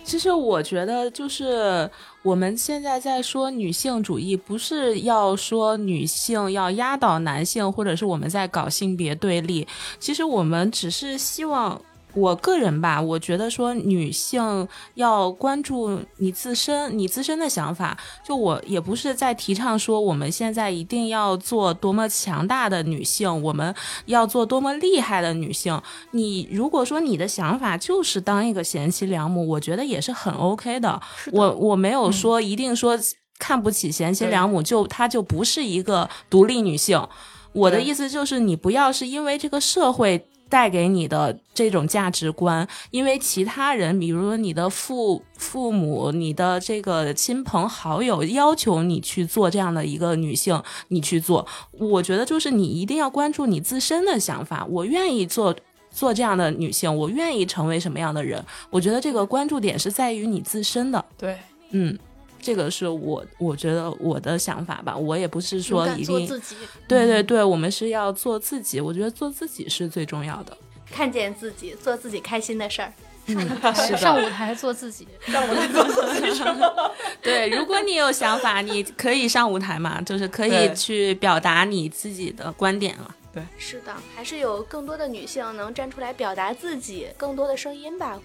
[0.04, 1.90] 其实我觉得，就是
[2.26, 9.68] 我们现在在说女性主义，不是要说女性要压倒男性，或者是我们在搞性别对立。
[10.00, 11.80] 其实我们只是希望。
[12.16, 17.98] 我个人吧，我觉得说女性要关注你自身，你自身的想法。
[18.24, 25.80] 就我也不是在提倡说我们现在一定要做多么强大的女性，我们要做多么厉害的女性。
[26.12, 31.02] 你如果说你的想法就是当一个贤妻良母，我觉得也是很 OK 的。
[31.32, 32.98] 我我没有说一定说
[33.38, 37.06] 看不起贤妻良母，就她就不是一个独立女性。
[37.52, 40.28] 我的意思就是你不要是因为这个社会。
[40.56, 54.66] 带给你的这种价值观，因为其他人，比如说你的父父母、你的这个亲朋好友要求你去做这样的一个女性，你去做，我觉得就是你一定要关注你自身的想法。
[54.70, 55.54] 我愿意做
[55.92, 58.42] 做这样的女性，我愿意成为什么样的人？
[58.70, 61.04] 我觉得这个关注点是在于你自身的。
[61.18, 61.38] 对，
[61.72, 62.00] 嗯。
[62.46, 66.56] 这个是我我觉得我的想法吧，我也不是说一定自己，
[66.88, 70.56] 对对对，我们是要做自己，我觉得做自己是最重要的，
[70.92, 72.94] 看见自己，做自己开心的事儿，
[73.98, 76.72] 上舞台做自己， 上舞台做自己是吗？
[77.24, 83.16] 对，如果你有想法，你可以上舞台嘛，就是可以去表达你自己的观点了。
[83.34, 88.20] 对，是的，还是有更多的女性能站出来表达自己，更多的声音吧。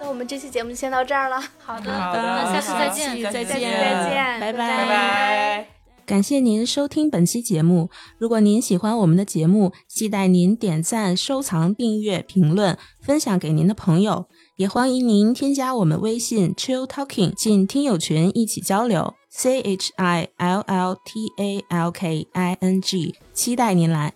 [0.00, 1.40] 那我们这期节目就先到这儿了。
[1.58, 5.68] 好的，好的，那下次再见，再见，再见，拜拜，拜拜。
[6.04, 7.90] 感谢您收听本期节目。
[8.16, 14.26] 如果您喜欢我们的节目，期待您点赞、收藏、订阅、评论、分享给您的朋友。
[14.56, 19.14] 也欢迎您添加我们微信 Chill Talking 进听友群一起交流。
[19.28, 24.14] C H I L L T A L K I N G，期待您来。